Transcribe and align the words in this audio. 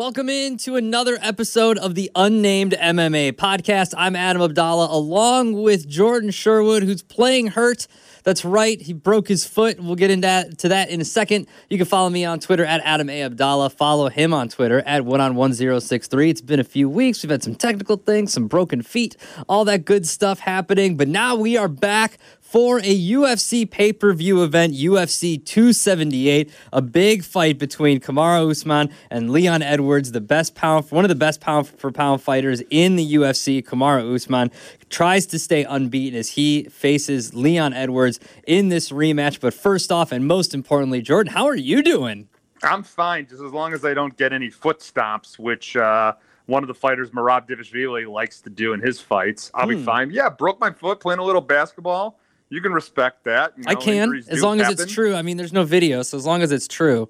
Welcome 0.00 0.30
in 0.30 0.56
to 0.60 0.76
another 0.76 1.18
episode 1.20 1.76
of 1.76 1.94
the 1.94 2.10
Unnamed 2.14 2.72
MMA 2.72 3.32
podcast. 3.32 3.92
I'm 3.94 4.16
Adam 4.16 4.40
Abdalla 4.40 4.90
along 4.90 5.62
with 5.62 5.86
Jordan 5.86 6.30
Sherwood, 6.30 6.84
who's 6.84 7.02
playing 7.02 7.48
hurt. 7.48 7.86
That's 8.24 8.42
right, 8.42 8.80
he 8.80 8.94
broke 8.94 9.28
his 9.28 9.44
foot. 9.44 9.78
We'll 9.78 9.96
get 9.96 10.10
into 10.10 10.26
that, 10.26 10.56
to 10.60 10.68
that 10.68 10.88
in 10.88 11.02
a 11.02 11.04
second. 11.04 11.48
You 11.68 11.76
can 11.76 11.86
follow 11.86 12.08
me 12.08 12.24
on 12.24 12.40
Twitter 12.40 12.64
at 12.64 12.80
Adam 12.82 13.10
A. 13.10 13.28
Abdalla. 13.28 13.70
Follow 13.70 14.08
him 14.08 14.32
on 14.32 14.48
Twitter 14.48 14.82
at 14.86 15.04
one 15.04 15.20
on 15.20 15.34
1063. 15.34 16.30
It's 16.30 16.40
been 16.40 16.60
a 16.60 16.64
few 16.64 16.88
weeks. 16.88 17.22
We've 17.22 17.30
had 17.30 17.42
some 17.42 17.54
technical 17.54 17.98
things, 17.98 18.32
some 18.32 18.46
broken 18.46 18.80
feet, 18.80 19.18
all 19.50 19.66
that 19.66 19.84
good 19.84 20.06
stuff 20.06 20.38
happening. 20.38 20.96
But 20.96 21.08
now 21.08 21.36
we 21.36 21.58
are 21.58 21.68
back 21.68 22.16
for 22.50 22.78
a 22.78 23.10
UFC 23.12 23.70
pay 23.70 23.92
per 23.92 24.12
view 24.12 24.42
event, 24.42 24.74
UFC 24.74 25.42
278, 25.44 26.52
a 26.72 26.82
big 26.82 27.22
fight 27.22 27.60
between 27.60 28.00
Kamaru 28.00 28.50
Usman 28.50 28.92
and 29.08 29.30
Leon 29.30 29.62
Edwards, 29.62 30.10
the 30.10 30.20
best 30.20 30.56
pound, 30.56 30.90
one 30.90 31.04
of 31.04 31.08
the 31.08 31.14
best 31.14 31.40
pound 31.40 31.68
for 31.68 31.92
pound 31.92 32.22
fighters 32.22 32.60
in 32.68 32.96
the 32.96 33.14
UFC. 33.14 33.64
Kamaru 33.64 34.16
Usman 34.16 34.50
tries 34.88 35.26
to 35.26 35.38
stay 35.38 35.62
unbeaten 35.62 36.18
as 36.18 36.30
he 36.30 36.64
faces 36.64 37.34
Leon 37.34 37.72
Edwards 37.72 38.18
in 38.48 38.68
this 38.68 38.90
rematch. 38.90 39.38
But 39.38 39.54
first 39.54 39.92
off, 39.92 40.10
and 40.10 40.26
most 40.26 40.52
importantly, 40.52 41.02
Jordan, 41.02 41.32
how 41.32 41.46
are 41.46 41.54
you 41.54 41.84
doing? 41.84 42.28
I'm 42.64 42.82
fine, 42.82 43.28
just 43.28 43.42
as 43.42 43.52
long 43.52 43.74
as 43.74 43.84
I 43.84 43.94
don't 43.94 44.16
get 44.16 44.32
any 44.32 44.50
foot 44.50 44.80
stomps, 44.80 45.38
which. 45.38 45.76
Uh 45.76 46.14
one 46.46 46.64
of 46.64 46.66
the 46.66 46.74
fighters, 46.74 47.10
Merab 47.10 47.48
Dvalishvili, 47.48 48.10
likes 48.10 48.40
to 48.40 48.50
do 48.50 48.72
in 48.72 48.80
his 48.80 48.98
fights. 49.00 49.52
I'll 49.54 49.66
hmm. 49.66 49.76
be 49.76 49.82
fine. 49.84 50.10
Yeah, 50.10 50.28
broke 50.30 50.58
my 50.58 50.72
foot 50.72 50.98
playing 50.98 51.20
a 51.20 51.22
little 51.22 51.40
basketball 51.40 52.18
you 52.50 52.60
can 52.60 52.72
respect 52.72 53.24
that. 53.24 53.54
You 53.56 53.64
know, 53.64 53.70
I 53.70 53.74
can, 53.76 54.22
as 54.28 54.42
long 54.42 54.58
happen. 54.58 54.74
as 54.74 54.80
it's 54.80 54.92
true. 54.92 55.14
I 55.14 55.22
mean, 55.22 55.36
there's 55.36 55.52
no 55.52 55.64
video, 55.64 56.02
so 56.02 56.16
as 56.18 56.26
long 56.26 56.42
as 56.42 56.52
it's 56.52 56.68
true. 56.68 57.08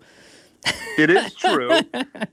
it 0.99 1.11
is 1.11 1.35
true. 1.35 1.81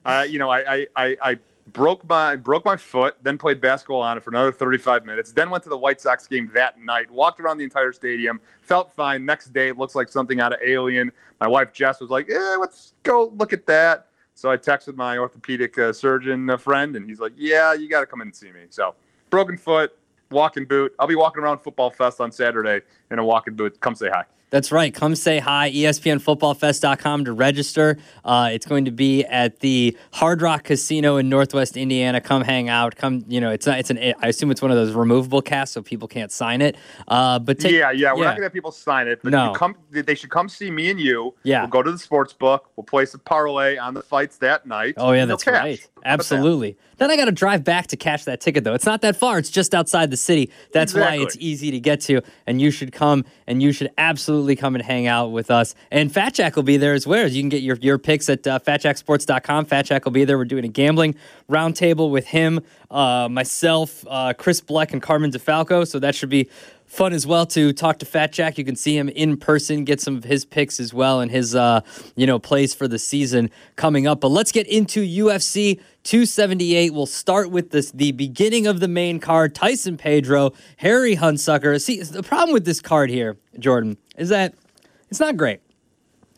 uh, 0.06 0.26
you 0.30 0.38
know, 0.38 0.50
I, 0.50 0.76
I, 0.76 0.88
I, 0.96 1.18
I 1.24 1.40
broke 1.74 2.08
my 2.08 2.36
broke 2.36 2.66
my 2.66 2.76
foot, 2.76 3.16
then 3.22 3.38
played 3.38 3.62
basketball 3.62 4.02
on 4.02 4.18
it 4.18 4.24
for 4.24 4.30
another 4.30 4.52
35 4.52 5.06
minutes. 5.06 5.32
Then 5.32 5.50
went 5.50 5.64
to 5.64 5.70
the 5.70 5.78
White 5.78 6.02
Sox 6.02 6.28
game 6.28 6.52
that 6.54 6.80
night. 6.80 7.10
Walked 7.10 7.40
around 7.40 7.58
the 7.58 7.64
entire 7.64 7.94
stadium, 7.94 8.40
felt 8.62 8.92
fine. 8.94 9.26
Next 9.26 9.54
day, 9.54 9.70
it 9.70 9.78
looks 9.78 9.96
like 9.96 10.10
something 10.10 10.40
out 10.42 10.54
of 10.54 10.60
Alien. 10.64 11.12
My 11.40 11.48
wife 11.48 11.72
Jess 11.72 12.02
was 12.02 12.10
like, 12.10 12.28
"Yeah, 12.28 12.58
let's 12.60 12.94
go 13.04 13.34
look 13.38 13.54
at 13.54 13.66
that." 13.68 14.08
So 14.34 14.52
I 14.52 14.58
texted 14.58 14.96
my 14.96 15.18
orthopedic 15.18 15.78
uh, 15.80 15.94
surgeon 15.94 16.50
uh, 16.50 16.58
friend, 16.58 16.96
and 16.98 17.08
he's 17.08 17.20
like, 17.20 17.34
"Yeah, 17.38 17.74
you 17.74 17.90
got 17.90 18.02
to 18.02 18.06
come 18.06 18.22
in 18.22 18.28
and 18.28 18.36
see 18.36 18.52
me." 18.52 18.66
So 18.70 18.96
broken 19.30 19.58
foot, 19.58 19.98
walking 20.32 20.66
boot. 20.66 20.94
I'll 21.00 21.08
be 21.08 21.16
walking 21.16 21.44
around 21.44 21.60
Football 21.60 21.92
Fest 21.92 22.20
on 22.22 22.32
Saturday 22.32 22.82
in 23.12 23.20
a 23.20 23.26
walking 23.26 23.56
boot. 23.56 23.80
Come 23.80 23.96
say 23.96 24.10
hi. 24.10 24.26
That's 24.50 24.72
right. 24.72 24.94
Come 24.94 25.16
say 25.16 25.40
hi. 25.40 25.72
ESPNFootballFest.com 25.72 27.26
to 27.26 27.34
register. 27.34 27.98
Uh, 28.24 28.50
it's 28.54 28.66
going 28.66 28.86
to 28.86 28.92
be 28.92 29.26
at 29.26 29.60
the 29.60 29.98
Hard 30.14 30.42
Rock 30.42 30.64
Casino 30.64 31.18
in 31.18 31.28
Northwest 31.28 31.76
Indiana. 31.76 32.22
Come 32.22 32.44
hang 32.44 32.70
out. 32.70 32.96
Come, 32.96 33.26
you 33.28 33.42
know, 33.42 33.52
it's 33.52 33.68
not. 33.68 33.80
It's 33.80 33.90
an. 33.90 33.98
I 33.98 34.28
assume 34.28 34.50
it's 34.50 34.62
one 34.62 34.72
of 34.72 34.78
those 34.78 34.94
removable 34.94 35.42
casts, 35.42 35.74
so 35.74 35.82
people 35.82 36.08
can't 36.08 36.32
sign 36.32 36.62
it. 36.62 36.78
Uh, 37.10 37.40
but 37.40 37.60
take, 37.60 37.74
yeah, 37.74 37.92
yeah, 37.92 38.14
we're 38.14 38.20
yeah. 38.20 38.24
not 38.24 38.36
gonna 38.36 38.44
have 38.44 38.54
people 38.54 38.72
sign 38.72 39.10
it. 39.10 39.20
But 39.22 39.32
no. 39.32 39.52
come. 39.52 39.76
They 39.92 40.16
should 40.16 40.30
come 40.30 40.48
see 40.48 40.72
me 40.72 40.90
and 40.92 41.00
you. 41.00 41.36
Yeah. 41.44 41.62
We'll 41.62 41.70
go 41.70 41.84
to 41.84 41.92
the 41.92 42.00
sports 42.00 42.32
book. 42.32 42.72
We'll 42.78 42.86
place 42.86 43.14
a 43.14 43.20
parlay 43.20 43.76
on 43.76 43.94
the 43.94 44.02
fights 44.02 44.38
that 44.38 44.66
night. 44.66 44.94
Oh 44.96 45.12
yeah, 45.12 45.26
that's 45.26 45.46
right. 45.46 45.86
Absolutely. 46.06 46.78
Then 46.98 47.12
I 47.12 47.16
got 47.16 47.26
to 47.26 47.32
drive 47.32 47.64
back 47.64 47.88
to 47.88 47.98
cash 47.98 48.24
that 48.24 48.42
ticket 48.42 48.64
though. 48.64 48.74
It's 48.74 48.86
not 48.86 49.02
that 49.02 49.16
far. 49.16 49.38
It's 49.38 49.50
just 49.50 49.76
outside 49.76 50.10
the 50.10 50.18
city. 50.18 50.52
That's 50.72 50.94
exactly. 50.94 51.20
why 51.20 51.24
it's 51.24 51.38
easy 51.38 51.70
to 51.72 51.80
get 51.80 52.02
to. 52.02 52.22
And 52.48 52.62
you 52.62 52.72
should 52.72 52.92
come. 52.98 53.24
And 53.46 53.62
you 53.62 53.72
should 53.72 53.92
absolutely 53.98 54.56
come 54.56 54.76
and 54.76 54.84
hang 54.84 55.08
out 55.08 55.32
with 55.32 55.50
us. 55.50 55.76
And 55.92 56.12
Fat 56.12 56.34
Jack 56.34 56.56
will 56.56 56.64
be 56.64 56.78
there 56.78 56.94
as 56.94 57.08
well. 57.08 57.28
You 57.28 57.42
can 57.42 57.50
get 57.50 57.62
your, 57.62 57.78
your 57.78 57.98
picks 57.98 58.28
at 58.30 58.46
uh, 58.46 58.60
fatjacksports.com. 58.60 59.66
Fat 59.66 59.86
Jack 59.86 60.04
will 60.04 60.12
be 60.12 60.26
there. 60.26 60.38
We're 60.38 60.46
doing 60.46 60.66
a 60.66 60.70
gambling 60.70 61.16
roundtable 61.50 62.12
with 62.12 62.28
him, 62.28 62.62
uh, 62.90 63.28
myself, 63.30 64.06
uh, 64.10 64.34
Chris 64.34 64.62
Bleck, 64.62 64.94
and 64.94 65.02
Carmen 65.02 65.32
DeFalco. 65.32 65.88
So 65.88 66.00
that 66.00 66.16
should 66.16 66.30
be 66.30 66.50
fun 66.86 67.12
as 67.14 67.28
well 67.28 67.46
to 67.46 67.74
talk 67.74 68.00
to 68.00 68.06
Fat 68.06 68.32
Jack. 68.32 68.58
You 68.58 68.64
can 68.64 68.76
see 68.76 68.98
him 68.98 69.10
in 69.10 69.38
person, 69.38 69.84
get 69.84 70.00
some 70.00 70.16
of 70.16 70.24
his 70.24 70.46
picks 70.46 70.80
as 70.80 70.94
well, 70.94 71.20
and 71.20 71.30
his 71.30 71.56
uh, 71.56 71.82
you 72.16 72.26
know 72.26 72.40
plays 72.40 72.74
for 72.74 72.88
the 72.88 73.00
season 73.00 73.52
coming 73.76 74.08
up. 74.08 74.22
But 74.22 74.30
let's 74.30 74.52
get 74.52 74.68
into 74.68 75.02
UFC 75.02 75.80
278. 76.04 76.94
We'll 76.94 77.06
start 77.06 77.52
with 77.52 77.72
this 77.72 77.92
the 77.92 78.14
beginning 78.14 78.68
of 78.68 78.80
the 78.80 78.88
main 78.88 79.20
card. 79.20 79.54
Tyson 79.54 79.98
Pedro, 79.98 80.54
Harry 80.78 81.16
Hunsucker. 81.16 81.80
See, 81.82 82.02
the 82.02 82.24
problem 82.24 82.54
with 82.54 82.66
this 82.66 82.82
card 82.82 83.10
here, 83.10 83.38
Jordan, 83.60 83.98
is 84.18 84.30
that 84.30 84.56
it's 85.10 85.20
not 85.20 85.38
great. 85.38 85.62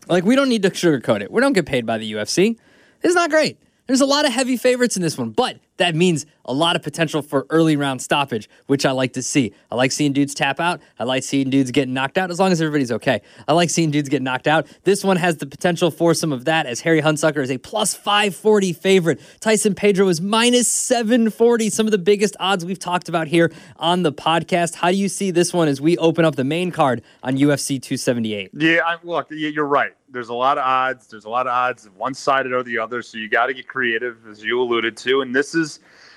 Like, 0.07 0.23
we 0.23 0.35
don't 0.35 0.49
need 0.49 0.63
to 0.63 0.71
sugarcoat 0.71 1.21
it. 1.21 1.31
We 1.31 1.39
don't 1.39 1.53
get 1.53 1.67
paid 1.67 1.85
by 1.85 1.99
the 1.99 2.11
UFC. 2.13 2.57
It's 3.03 3.13
not 3.13 3.29
great. 3.29 3.59
There's 3.85 4.01
a 4.01 4.05
lot 4.05 4.25
of 4.25 4.31
heavy 4.31 4.57
favorites 4.57 4.95
in 4.95 5.03
this 5.03 5.17
one, 5.17 5.29
but 5.29 5.59
that 5.79 5.95
means 5.95 6.25
a 6.45 6.53
lot 6.53 6.75
of 6.75 6.83
potential 6.83 7.21
for 7.21 7.45
early 7.49 7.75
round 7.75 8.01
stoppage, 8.01 8.49
which 8.67 8.85
I 8.85 8.91
like 8.91 9.13
to 9.13 9.23
see. 9.23 9.53
I 9.71 9.75
like 9.75 9.91
seeing 9.91 10.13
dudes 10.13 10.33
tap 10.33 10.59
out. 10.59 10.81
I 10.99 11.03
like 11.03 11.23
seeing 11.23 11.49
dudes 11.49 11.71
get 11.71 11.89
knocked 11.89 12.17
out 12.17 12.31
as 12.31 12.39
long 12.39 12.51
as 12.51 12.61
everybody's 12.61 12.91
okay. 12.93 13.21
I 13.47 13.53
like 13.53 13.69
seeing 13.69 13.91
dudes 13.91 14.09
get 14.09 14.21
knocked 14.21 14.47
out. 14.47 14.67
This 14.83 15.03
one 15.03 15.17
has 15.17 15.37
the 15.37 15.45
potential 15.45 15.91
for 15.91 16.13
some 16.13 16.31
of 16.31 16.45
that 16.45 16.65
as 16.65 16.81
Harry 16.81 17.01
Hunsucker 17.01 17.41
is 17.41 17.51
a 17.51 17.57
plus 17.57 17.93
540 17.93 18.73
favorite. 18.73 19.21
Tyson 19.39 19.75
Pedro 19.75 20.07
is 20.07 20.21
minus 20.21 20.67
740, 20.67 21.69
some 21.69 21.87
of 21.87 21.91
the 21.91 21.97
biggest 21.97 22.35
odds 22.39 22.65
we've 22.65 22.79
talked 22.79 23.09
about 23.09 23.27
here 23.27 23.51
on 23.77 24.03
the 24.03 24.11
podcast. 24.11 24.75
How 24.75 24.91
do 24.91 24.97
you 24.97 25.09
see 25.09 25.31
this 25.31 25.53
one 25.53 25.67
as 25.67 25.81
we 25.81 25.97
open 25.97 26.25
up 26.25 26.35
the 26.35 26.43
main 26.43 26.71
card 26.71 27.01
on 27.23 27.37
UFC 27.37 27.81
278? 27.81 28.51
Yeah, 28.53 28.81
I, 28.85 28.97
look, 29.03 29.27
you're 29.29 29.65
right 29.65 29.93
there's 30.11 30.29
a 30.29 30.33
lot 30.33 30.57
of 30.57 30.63
odds. 30.63 31.07
There's 31.07 31.25
a 31.25 31.29
lot 31.29 31.47
of 31.47 31.53
odds, 31.53 31.87
one 31.95 32.13
sided 32.13 32.51
or 32.51 32.63
the 32.63 32.77
other. 32.77 33.01
So 33.01 33.17
you 33.17 33.29
got 33.29 33.47
to 33.47 33.53
get 33.53 33.67
creative, 33.67 34.27
as 34.27 34.43
you 34.43 34.59
alluded 34.59 34.97
to. 34.97 35.21
And 35.21 35.35
this 35.35 35.55
is 35.55 35.68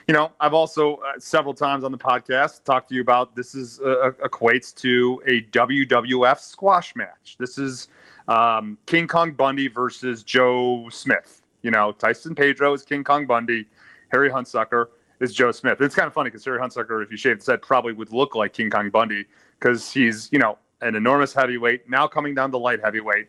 you 0.08 0.14
know, 0.14 0.32
I've 0.40 0.54
also 0.54 0.96
uh, 0.96 1.18
several 1.18 1.54
times 1.54 1.84
on 1.84 1.92
the 1.92 1.98
podcast 1.98 2.64
talked 2.64 2.88
to 2.88 2.94
you 2.94 3.00
about 3.00 3.36
this 3.36 3.54
is 3.54 3.80
uh, 3.80 4.10
equates 4.24 4.74
to 4.76 5.22
a 5.26 5.42
WWF 5.56 6.38
squash 6.40 6.96
match. 6.96 7.36
This 7.38 7.58
is 7.58 7.88
um, 8.28 8.78
King 8.86 9.06
Kong 9.06 9.32
Bundy 9.32 9.68
versus 9.68 10.22
Joe 10.22 10.88
Smith. 10.90 11.42
You 11.62 11.70
know, 11.70 11.92
Tyson 11.92 12.34
Pedro 12.34 12.72
is 12.72 12.82
King 12.82 13.04
Kong 13.04 13.26
Bundy, 13.26 13.66
Harry 14.10 14.30
Hunsucker 14.30 14.86
is 15.20 15.32
Joe 15.32 15.52
Smith. 15.52 15.80
It's 15.80 15.94
kind 15.94 16.06
of 16.08 16.12
funny 16.12 16.30
because 16.30 16.44
Harry 16.44 16.58
Hunsucker, 16.58 17.02
if 17.02 17.10
you 17.10 17.16
shaved 17.16 17.40
his 17.40 17.46
head, 17.46 17.62
probably 17.62 17.92
would 17.92 18.12
look 18.12 18.34
like 18.34 18.52
King 18.52 18.70
Kong 18.70 18.90
Bundy 18.90 19.26
because 19.58 19.92
he's 19.92 20.28
you 20.32 20.38
know 20.38 20.58
an 20.80 20.96
enormous 20.96 21.32
heavyweight 21.32 21.88
now 21.88 22.06
coming 22.08 22.34
down 22.34 22.50
to 22.50 22.58
light 22.58 22.80
heavyweight. 22.82 23.28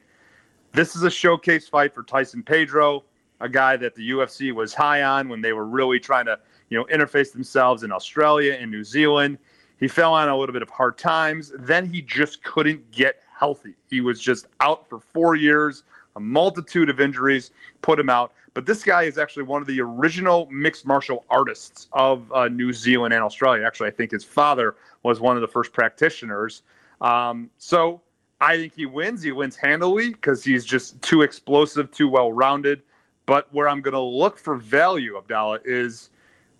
This 0.71 0.95
is 0.95 1.03
a 1.03 1.11
showcase 1.11 1.67
fight 1.67 1.93
for 1.93 2.01
Tyson 2.01 2.41
Pedro, 2.41 3.03
a 3.43 3.49
guy 3.49 3.75
that 3.77 3.93
the 3.93 4.11
UFC 4.11 4.53
was 4.53 4.73
high 4.73 5.03
on 5.03 5.27
when 5.27 5.41
they 5.41 5.51
were 5.51 5.65
really 5.65 5.99
trying 5.99 6.25
to 6.25 6.39
you 6.69 6.77
know, 6.77 6.85
interface 6.85 7.33
themselves 7.33 7.83
in 7.83 7.91
Australia 7.91 8.57
and 8.59 8.71
New 8.71 8.85
Zealand. 8.85 9.37
He 9.79 9.87
fell 9.89 10.13
on 10.13 10.29
a 10.29 10.37
little 10.37 10.53
bit 10.53 10.61
of 10.61 10.69
hard 10.69 10.97
times. 10.97 11.51
Then 11.59 11.85
he 11.85 12.01
just 12.01 12.41
couldn't 12.43 12.89
get 12.91 13.17
healthy. 13.37 13.73
He 13.89 13.99
was 13.99 14.21
just 14.21 14.47
out 14.61 14.87
for 14.87 14.99
four 14.99 15.35
years. 15.35 15.83
A 16.15 16.21
multitude 16.21 16.89
of 16.89 17.01
injuries 17.01 17.51
put 17.81 17.99
him 17.99 18.09
out. 18.09 18.31
But 18.53 18.65
this 18.65 18.81
guy 18.83 19.03
is 19.03 19.17
actually 19.17 19.43
one 19.43 19.61
of 19.61 19.67
the 19.67 19.81
original 19.81 20.47
mixed 20.49 20.85
martial 20.85 21.25
artists 21.29 21.89
of 21.91 22.31
uh, 22.31 22.47
New 22.47 22.71
Zealand 22.71 23.13
and 23.13 23.23
Australia. 23.23 23.65
Actually, 23.65 23.89
I 23.89 23.91
think 23.91 24.11
his 24.11 24.23
father 24.23 24.75
was 25.01 25.19
one 25.19 25.35
of 25.35 25.41
the 25.41 25.47
first 25.47 25.73
practitioners. 25.73 26.61
Um, 27.01 27.49
so 27.57 28.01
I 28.39 28.55
think 28.57 28.73
he 28.73 28.85
wins. 28.85 29.21
He 29.21 29.31
wins 29.31 29.55
handily 29.55 30.11
because 30.11 30.43
he's 30.43 30.63
just 30.63 31.01
too 31.01 31.23
explosive, 31.23 31.91
too 31.91 32.07
well 32.07 32.31
rounded. 32.31 32.83
But 33.25 33.53
where 33.53 33.69
I'm 33.69 33.81
going 33.81 33.93
to 33.93 33.99
look 33.99 34.37
for 34.37 34.55
value, 34.55 35.19
Abdalla, 35.19 35.59
is 35.63 36.09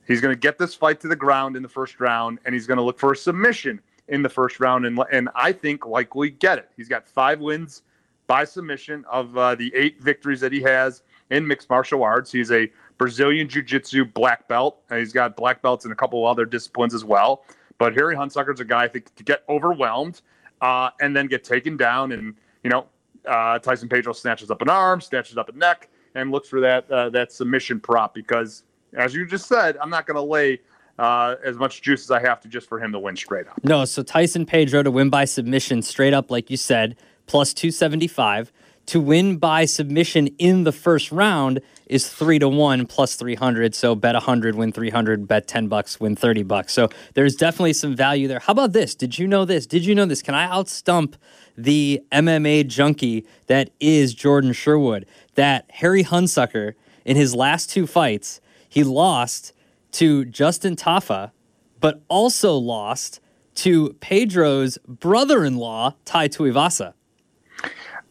He's 0.07 0.21
going 0.21 0.33
to 0.33 0.39
get 0.39 0.57
this 0.57 0.75
fight 0.75 0.99
to 1.01 1.07
the 1.07 1.15
ground 1.15 1.55
in 1.55 1.63
the 1.63 1.69
first 1.69 1.99
round, 1.99 2.39
and 2.45 2.53
he's 2.53 2.67
going 2.67 2.77
to 2.77 2.83
look 2.83 2.99
for 2.99 3.13
a 3.13 3.15
submission 3.15 3.79
in 4.09 4.21
the 4.21 4.29
first 4.29 4.59
round, 4.59 4.85
and 4.85 4.99
and 5.11 5.29
I 5.33 5.53
think 5.53 5.85
likely 5.85 6.29
get 6.29 6.57
it. 6.57 6.69
He's 6.75 6.89
got 6.89 7.07
five 7.07 7.39
wins 7.39 7.83
by 8.27 8.43
submission 8.43 9.05
of 9.09 9.37
uh, 9.37 9.55
the 9.55 9.73
eight 9.75 10.01
victories 10.01 10.41
that 10.41 10.51
he 10.51 10.61
has 10.61 11.03
in 11.29 11.47
mixed 11.47 11.69
martial 11.69 12.03
arts. 12.03 12.31
He's 12.31 12.51
a 12.51 12.69
Brazilian 12.97 13.47
Jiu-Jitsu 13.47 14.05
black 14.05 14.47
belt, 14.47 14.81
and 14.89 14.99
he's 14.99 15.13
got 15.13 15.35
black 15.35 15.61
belts 15.61 15.85
in 15.85 15.91
a 15.91 15.95
couple 15.95 16.25
of 16.25 16.31
other 16.31 16.45
disciplines 16.45 16.93
as 16.93 17.05
well. 17.05 17.45
But 17.77 17.93
Harry 17.95 18.15
Hunsucker's 18.15 18.59
a 18.59 18.65
guy 18.65 18.83
I 18.83 18.87
think 18.87 19.13
to 19.15 19.23
get 19.23 19.43
overwhelmed 19.49 20.21
uh, 20.61 20.89
and 21.01 21.15
then 21.15 21.27
get 21.27 21.43
taken 21.43 21.77
down, 21.77 22.11
and 22.11 22.35
you 22.63 22.69
know 22.69 22.87
uh, 23.25 23.59
Tyson 23.59 23.87
Pedro 23.87 24.11
snatches 24.11 24.51
up 24.51 24.61
an 24.61 24.69
arm, 24.69 24.99
snatches 24.99 25.37
up 25.37 25.47
a 25.47 25.53
neck, 25.53 25.89
and 26.15 26.31
looks 26.31 26.49
for 26.49 26.61
that 26.61 26.89
uh, 26.91 27.09
that 27.09 27.31
submission 27.31 27.79
prop 27.79 28.13
because 28.13 28.63
as 28.95 29.13
you 29.13 29.25
just 29.25 29.47
said, 29.47 29.77
I'm 29.81 29.89
not 29.89 30.05
going 30.05 30.15
to 30.15 30.21
lay 30.21 30.59
uh, 30.99 31.35
as 31.43 31.57
much 31.57 31.81
juice 31.81 32.03
as 32.03 32.11
I 32.11 32.19
have 32.21 32.39
to 32.41 32.47
just 32.47 32.67
for 32.67 32.79
him 32.79 32.91
to 32.91 32.99
win 32.99 33.15
straight 33.15 33.47
up. 33.47 33.63
No, 33.63 33.85
so 33.85 34.03
Tyson 34.03 34.45
Pedro 34.45 34.83
to 34.83 34.91
win 34.91 35.09
by 35.09 35.25
submission 35.25 35.81
straight 35.81 36.13
up, 36.13 36.29
like 36.29 36.49
you 36.49 36.57
said, 36.57 36.95
plus 37.25 37.53
275. 37.53 38.51
To 38.87 38.99
win 38.99 39.37
by 39.37 39.65
submission 39.65 40.27
in 40.37 40.65
the 40.65 40.73
first 40.73 41.11
round 41.11 41.61
is 41.85 42.09
three 42.09 42.37
to 42.39 42.49
one 42.49 42.85
plus 42.85 43.15
300. 43.15 43.73
So 43.73 43.95
bet 43.95 44.13
100, 44.13 44.55
win 44.55 44.71
300, 44.71 45.27
bet 45.27 45.47
10 45.47 45.67
bucks, 45.67 45.99
win 45.99 46.15
30 46.15 46.43
bucks. 46.43 46.73
So 46.73 46.89
there's 47.13 47.35
definitely 47.35 47.73
some 47.73 47.95
value 47.95 48.27
there. 48.27 48.39
How 48.39 48.51
about 48.51 48.73
this? 48.73 48.93
Did 48.93 49.17
you 49.17 49.27
know 49.27 49.45
this? 49.45 49.65
Did 49.65 49.85
you 49.85 49.95
know 49.95 50.05
this? 50.05 50.21
Can 50.21 50.35
I 50.35 50.47
outstump 50.47 51.15
the 51.57 52.03
MMA 52.11 52.67
junkie 52.67 53.25
that 53.47 53.69
is 53.79 54.13
Jordan 54.13 54.51
Sherwood? 54.51 55.05
That 55.35 55.65
Harry 55.69 56.03
Hunsucker 56.03 56.73
in 57.05 57.15
his 57.15 57.33
last 57.33 57.69
two 57.69 57.87
fights, 57.87 58.41
he 58.67 58.83
lost 58.83 59.53
to 59.93 60.25
Justin 60.25 60.75
Tafa, 60.75 61.31
but 61.79 62.01
also 62.09 62.55
lost 62.55 63.19
to 63.55 63.93
Pedro's 64.01 64.77
brother-in-law, 64.87 65.95
Tai 66.05 66.27
Tuivasa. 66.27 66.93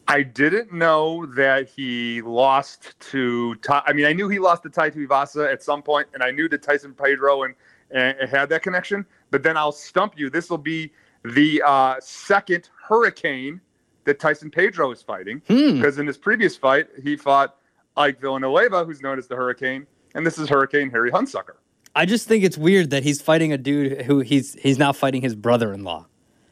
I 0.07 0.23
didn't 0.23 0.73
know 0.73 1.25
that 1.27 1.69
he 1.69 2.21
lost 2.21 2.99
to. 3.11 3.55
I 3.69 3.93
mean, 3.93 4.05
I 4.05 4.13
knew 4.13 4.27
he 4.29 4.39
lost 4.39 4.63
to 4.63 4.69
Tai 4.69 4.91
Tuivasa 4.91 5.51
at 5.51 5.63
some 5.63 5.81
point, 5.81 6.07
and 6.13 6.21
I 6.21 6.31
knew 6.31 6.49
that 6.49 6.61
Tyson 6.61 6.93
Pedro 6.93 7.43
and, 7.43 7.55
and 7.91 8.29
had 8.29 8.49
that 8.49 8.63
connection. 8.63 9.05
But 9.31 9.43
then 9.43 9.57
I'll 9.57 9.71
stump 9.71 10.17
you. 10.17 10.29
This 10.29 10.49
will 10.49 10.57
be 10.57 10.91
the 11.23 11.61
uh, 11.65 11.95
second 12.01 12.69
Hurricane 12.87 13.61
that 14.03 14.19
Tyson 14.19 14.51
Pedro 14.51 14.91
is 14.91 15.01
fighting 15.01 15.41
because 15.47 15.95
hmm. 15.95 16.01
in 16.01 16.07
his 16.07 16.17
previous 16.17 16.57
fight 16.57 16.87
he 17.01 17.15
fought 17.15 17.55
Ike 17.95 18.19
Villanueva, 18.19 18.83
who's 18.83 19.01
known 19.01 19.17
as 19.17 19.27
the 19.27 19.35
Hurricane, 19.35 19.87
and 20.15 20.25
this 20.25 20.37
is 20.37 20.49
Hurricane 20.49 20.89
Harry 20.89 21.11
Hunsucker. 21.11 21.55
I 21.95 22.05
just 22.05 22.27
think 22.27 22.43
it's 22.43 22.57
weird 22.57 22.89
that 22.89 23.03
he's 23.03 23.21
fighting 23.21 23.53
a 23.53 23.57
dude 23.57 24.01
who 24.01 24.19
he's 24.19 24.55
he's 24.55 24.79
now 24.79 24.91
fighting 24.91 25.21
his 25.21 25.35
brother-in-law. 25.35 26.07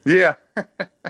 Yeah. 0.05 0.35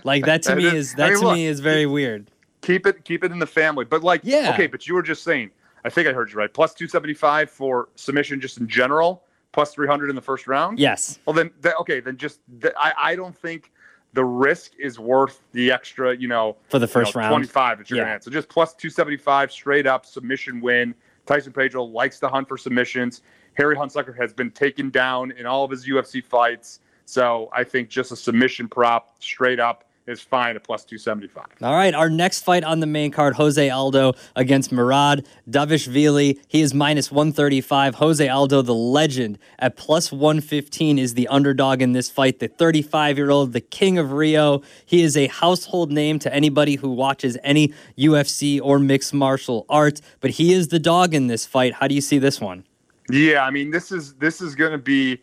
like 0.03 0.25
that 0.25 0.43
to 0.43 0.55
me 0.57 0.65
is, 0.65 0.93
that 0.95 1.07
I 1.07 1.09
mean, 1.11 1.19
to 1.19 1.25
look, 1.25 1.35
me 1.35 1.45
is 1.45 1.59
very 1.59 1.85
weird. 1.85 2.29
Keep 2.61 2.85
it 2.85 3.03
keep 3.03 3.23
it 3.23 3.31
in 3.31 3.39
the 3.39 3.47
family. 3.47 3.85
But 3.85 4.03
like 4.03 4.21
yeah. 4.23 4.51
okay, 4.53 4.67
but 4.67 4.87
you 4.87 4.93
were 4.93 5.01
just 5.01 5.23
saying, 5.23 5.49
I 5.83 5.89
think 5.89 6.07
I 6.07 6.13
heard 6.13 6.31
you 6.31 6.37
right. 6.37 6.53
Plus 6.53 6.73
275 6.73 7.49
for 7.49 7.89
submission 7.95 8.39
just 8.39 8.59
in 8.59 8.67
general, 8.67 9.23
plus 9.51 9.73
300 9.73 10.09
in 10.09 10.15
the 10.15 10.21
first 10.21 10.45
round? 10.45 10.77
Yes. 10.77 11.19
Well 11.25 11.33
then 11.33 11.49
that, 11.61 11.77
okay, 11.77 11.99
then 11.99 12.17
just 12.17 12.39
I 12.77 12.93
I 12.97 13.15
don't 13.15 13.35
think 13.35 13.71
the 14.13 14.23
risk 14.23 14.73
is 14.77 14.99
worth 14.99 15.41
the 15.53 15.71
extra, 15.71 16.15
you 16.15 16.27
know, 16.27 16.57
for 16.69 16.79
the 16.79 16.87
first 16.87 17.15
you 17.15 17.21
know, 17.21 17.27
round 17.27 17.33
25 17.33 17.77
that 17.79 17.89
you're 17.89 17.99
yeah. 17.99 18.09
have. 18.09 18.23
So 18.23 18.29
just 18.29 18.49
plus 18.49 18.73
275 18.73 19.51
straight 19.51 19.87
up 19.87 20.05
submission 20.05 20.61
win. 20.61 20.93
Tyson 21.25 21.53
Pedro 21.53 21.83
likes 21.83 22.19
to 22.19 22.27
hunt 22.27 22.47
for 22.47 22.57
submissions. 22.57 23.21
Harry 23.53 23.75
Hunsucker 23.75 24.15
has 24.17 24.33
been 24.33 24.51
taken 24.51 24.89
down 24.89 25.31
in 25.31 25.45
all 25.45 25.63
of 25.63 25.71
his 25.71 25.87
UFC 25.87 26.23
fights. 26.23 26.79
So 27.11 27.49
I 27.51 27.65
think 27.65 27.89
just 27.89 28.13
a 28.13 28.15
submission 28.15 28.69
prop 28.69 29.17
straight 29.19 29.59
up 29.59 29.83
is 30.07 30.21
fine 30.21 30.55
at 30.55 30.63
plus 30.63 30.85
275. 30.85 31.45
All 31.61 31.73
right, 31.73 31.93
our 31.93 32.09
next 32.09 32.43
fight 32.43 32.63
on 32.63 32.79
the 32.79 32.85
main 32.85 33.11
card, 33.11 33.35
Jose 33.35 33.69
Aldo 33.69 34.13
against 34.37 34.71
Merab 34.71 35.25
Dvalishvili. 35.49 36.39
He 36.47 36.61
is 36.61 36.73
minus 36.73 37.11
135. 37.11 37.95
Jose 37.95 38.25
Aldo, 38.25 38.61
the 38.61 38.73
legend, 38.73 39.39
at 39.59 39.75
plus 39.75 40.09
115 40.13 40.97
is 40.97 41.15
the 41.15 41.27
underdog 41.27 41.81
in 41.81 41.91
this 41.91 42.09
fight. 42.09 42.39
The 42.39 42.47
35-year-old, 42.47 43.51
the 43.51 43.59
king 43.59 43.97
of 43.97 44.13
Rio. 44.13 44.61
He 44.85 45.03
is 45.03 45.17
a 45.17 45.27
household 45.27 45.91
name 45.91 46.17
to 46.19 46.33
anybody 46.33 46.75
who 46.75 46.91
watches 46.91 47.37
any 47.43 47.73
UFC 47.97 48.61
or 48.63 48.79
mixed 48.79 49.13
martial 49.13 49.65
arts, 49.67 50.01
but 50.21 50.31
he 50.31 50.53
is 50.53 50.69
the 50.69 50.79
dog 50.79 51.13
in 51.13 51.27
this 51.27 51.45
fight. 51.45 51.73
How 51.73 51.89
do 51.89 51.93
you 51.93 51.99
see 51.99 52.19
this 52.19 52.39
one? 52.39 52.63
Yeah, 53.09 53.43
I 53.43 53.49
mean, 53.49 53.71
this 53.71 53.91
is 53.91 54.13
this 54.13 54.39
is 54.39 54.55
going 54.55 54.71
to 54.71 54.77
be 54.77 55.21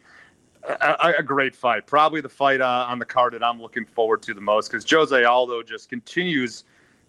a, 0.69 1.15
a, 1.19 1.23
great 1.23 1.55
fight. 1.55 1.87
Probably 1.87 2.21
the 2.21 2.29
fight 2.29 2.61
uh, 2.61 2.87
on 2.89 2.99
the 2.99 3.05
card 3.05 3.33
that 3.35 3.43
I'm 3.43 3.61
looking 3.61 3.85
forward 3.85 4.23
to 4.23 4.35
the 4.35 4.41
most 4.41 4.71
because 4.71 4.89
Jose 4.91 5.25
Aldo 5.25 5.63
just 5.63 5.89
continues 5.89 6.65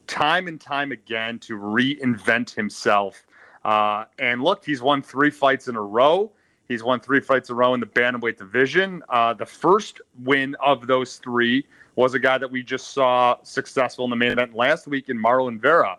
time 0.08 0.48
and 0.48 0.60
time 0.60 0.92
again 0.92 1.40
to 1.40 1.58
reinvent 1.58 2.54
himself. 2.54 3.26
Uh, 3.64 4.06
and 4.18 4.42
look, 4.42 4.66
he's 4.66 4.82
won 4.82 5.02
three 5.02 5.30
fights 5.30 5.68
in 5.68 5.76
a 5.76 5.82
row. 5.82 6.32
He's 6.68 6.84
won 6.84 7.00
three 7.00 7.20
fights 7.20 7.50
in 7.50 7.54
a 7.54 7.58
row 7.58 7.74
in 7.74 7.80
the 7.80 7.86
bantamweight 7.86 8.38
division. 8.38 9.02
Uh, 9.10 9.34
the 9.34 9.46
first 9.46 10.02
win 10.24 10.56
of 10.64 10.88
those 10.88 11.18
three 11.18 11.66
was 11.96 12.14
a 12.14 12.20
guy 12.20 12.38
that 12.38 12.50
we 12.50 12.64
just 12.64 12.94
saw 12.94 13.36
successful 13.44 14.06
in 14.06 14.10
the 14.10 14.16
main 14.16 14.32
event 14.32 14.56
last 14.56 14.88
week 14.88 15.10
in 15.10 15.18
Marlon 15.18 15.60
Vera. 15.60 15.98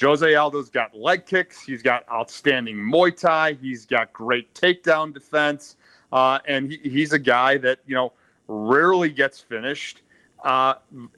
Jose 0.00 0.34
Aldo's 0.34 0.70
got 0.70 0.94
leg 0.94 1.26
kicks. 1.26 1.62
He's 1.62 1.82
got 1.82 2.04
outstanding 2.10 2.76
Muay 2.76 3.16
Thai. 3.16 3.54
He's 3.54 3.84
got 3.84 4.12
great 4.12 4.54
takedown 4.54 5.12
defense. 5.12 5.76
Uh, 6.12 6.38
and 6.46 6.70
he, 6.70 6.78
he's 6.78 7.12
a 7.12 7.18
guy 7.18 7.58
that, 7.58 7.80
you 7.86 7.94
know, 7.94 8.12
rarely 8.46 9.10
gets 9.10 9.40
finished. 9.40 10.02
Uh, 10.44 10.74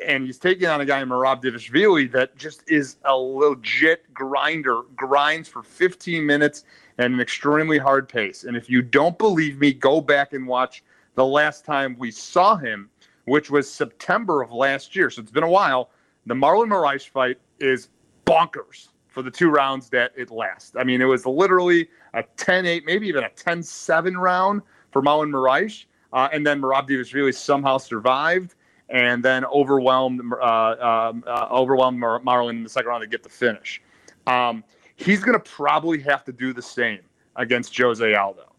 and 0.06 0.24
he's 0.24 0.38
taking 0.38 0.66
on 0.66 0.80
a 0.80 0.84
guy 0.84 1.00
in 1.00 1.08
Merab 1.08 1.42
Dvalishvili 1.42 2.10
that 2.12 2.36
just 2.36 2.62
is 2.68 2.96
a 3.04 3.14
legit 3.14 4.12
grinder, 4.14 4.82
grinds 4.96 5.48
for 5.48 5.62
15 5.62 6.24
minutes 6.24 6.64
and 6.98 7.14
an 7.14 7.20
extremely 7.20 7.78
hard 7.78 8.08
pace. 8.08 8.44
And 8.44 8.56
if 8.56 8.70
you 8.70 8.82
don't 8.82 9.18
believe 9.18 9.58
me, 9.58 9.72
go 9.72 10.00
back 10.00 10.32
and 10.32 10.46
watch 10.46 10.82
the 11.14 11.24
last 11.24 11.64
time 11.64 11.96
we 11.98 12.10
saw 12.10 12.56
him, 12.56 12.88
which 13.26 13.50
was 13.50 13.70
September 13.70 14.42
of 14.42 14.52
last 14.52 14.96
year. 14.96 15.10
So 15.10 15.20
it's 15.20 15.30
been 15.30 15.42
a 15.42 15.50
while. 15.50 15.90
The 16.26 16.34
Marlon 16.34 16.68
Moraes 16.68 17.06
fight 17.06 17.38
is 17.58 17.88
bonkers 18.24 18.88
for 19.08 19.22
the 19.22 19.30
two 19.30 19.50
rounds 19.50 19.90
that 19.90 20.12
it 20.16 20.30
lasts. 20.30 20.76
I 20.78 20.84
mean, 20.84 21.00
it 21.02 21.06
was 21.06 21.26
literally 21.26 21.88
a 22.14 22.22
10 22.36 22.66
8, 22.66 22.86
maybe 22.86 23.06
even 23.08 23.24
a 23.24 23.30
10 23.30 23.62
7 23.62 24.16
round 24.16 24.62
for 24.90 25.02
Marlon 25.02 25.30
Moraes. 25.30 25.84
Uh, 26.12 26.28
and 26.32 26.46
then 26.46 26.60
Merab 26.60 26.88
really 27.14 27.32
somehow 27.32 27.78
survived 27.78 28.56
and 28.88 29.24
then 29.24 29.44
overwhelmed 29.44 30.20
uh, 30.32 31.10
um, 31.10 31.24
uh, 31.26 31.46
overwhelmed 31.50 31.98
Mar- 31.98 32.20
Marlon 32.20 32.50
in 32.50 32.62
the 32.64 32.68
second 32.68 32.88
round 32.88 33.02
to 33.02 33.06
get 33.06 33.22
the 33.22 33.28
finish. 33.28 33.80
Um, 34.26 34.64
he's 34.96 35.20
going 35.20 35.38
to 35.38 35.50
probably 35.50 36.00
have 36.00 36.24
to 36.24 36.32
do 36.32 36.52
the 36.52 36.62
same 36.62 37.00
against 37.36 37.76
Jose 37.76 38.14
Aldo. 38.14 38.52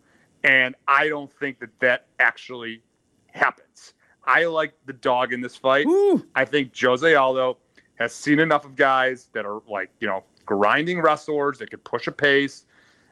And 0.43 0.75
I 0.87 1.09
don't 1.09 1.31
think 1.31 1.59
that 1.59 1.69
that 1.79 2.07
actually 2.19 2.81
happens. 3.27 3.93
I 4.25 4.45
like 4.45 4.73
the 4.85 4.93
dog 4.93 5.33
in 5.33 5.41
this 5.41 5.55
fight. 5.55 5.85
Ooh. 5.85 6.25
I 6.35 6.45
think 6.45 6.71
Jose 6.79 7.13
Aldo 7.13 7.57
has 7.95 8.13
seen 8.13 8.39
enough 8.39 8.65
of 8.65 8.75
guys 8.75 9.29
that 9.33 9.45
are 9.45 9.61
like, 9.67 9.91
you 9.99 10.07
know, 10.07 10.23
grinding 10.45 11.01
wrestlers 11.01 11.59
that 11.59 11.69
can 11.69 11.79
push 11.79 12.07
a 12.07 12.11
pace, 12.11 12.65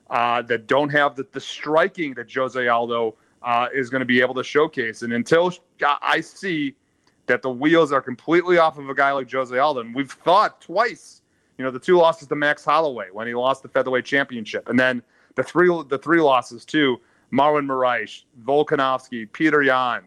uh, 0.09 0.41
that 0.44 0.67
don't 0.67 0.89
have 0.89 1.15
the, 1.15 1.25
the 1.31 1.39
striking 1.39 2.13
that 2.15 2.33
Jose 2.33 2.67
Aldo 2.67 3.15
uh, 3.44 3.67
is 3.73 3.89
going 3.89 4.00
to 4.00 4.06
be 4.06 4.21
able 4.21 4.33
to 4.35 4.44
showcase. 4.44 5.01
And 5.01 5.13
until 5.13 5.53
I 6.01 6.21
see 6.21 6.75
that 7.27 7.41
the 7.41 7.50
wheels 7.50 7.91
are 7.91 8.01
completely 8.01 8.57
off 8.57 8.77
of 8.77 8.89
a 8.89 8.95
guy 8.95 9.11
like 9.11 9.31
Jose 9.31 9.57
Aldo, 9.57 9.81
and 9.81 9.95
we've 9.95 10.11
thought 10.11 10.61
twice, 10.61 11.21
you 11.57 11.63
know, 11.63 11.71
the 11.71 11.79
two 11.79 11.97
losses 11.97 12.27
to 12.27 12.35
Max 12.35 12.65
Holloway 12.65 13.07
when 13.11 13.27
he 13.27 13.33
lost 13.33 13.61
the 13.63 13.69
featherweight 13.69 14.06
championship, 14.06 14.67
and 14.69 14.79
then 14.79 15.03
the 15.35 15.44
three 15.44 15.67
the 15.88 15.97
three 15.97 16.21
losses 16.21 16.65
to 16.65 16.97
Marlon 17.31 17.65
Moraes, 17.65 18.23
Volkanovski, 18.44 19.29
Petr 19.29 19.65
Yan. 19.65 20.03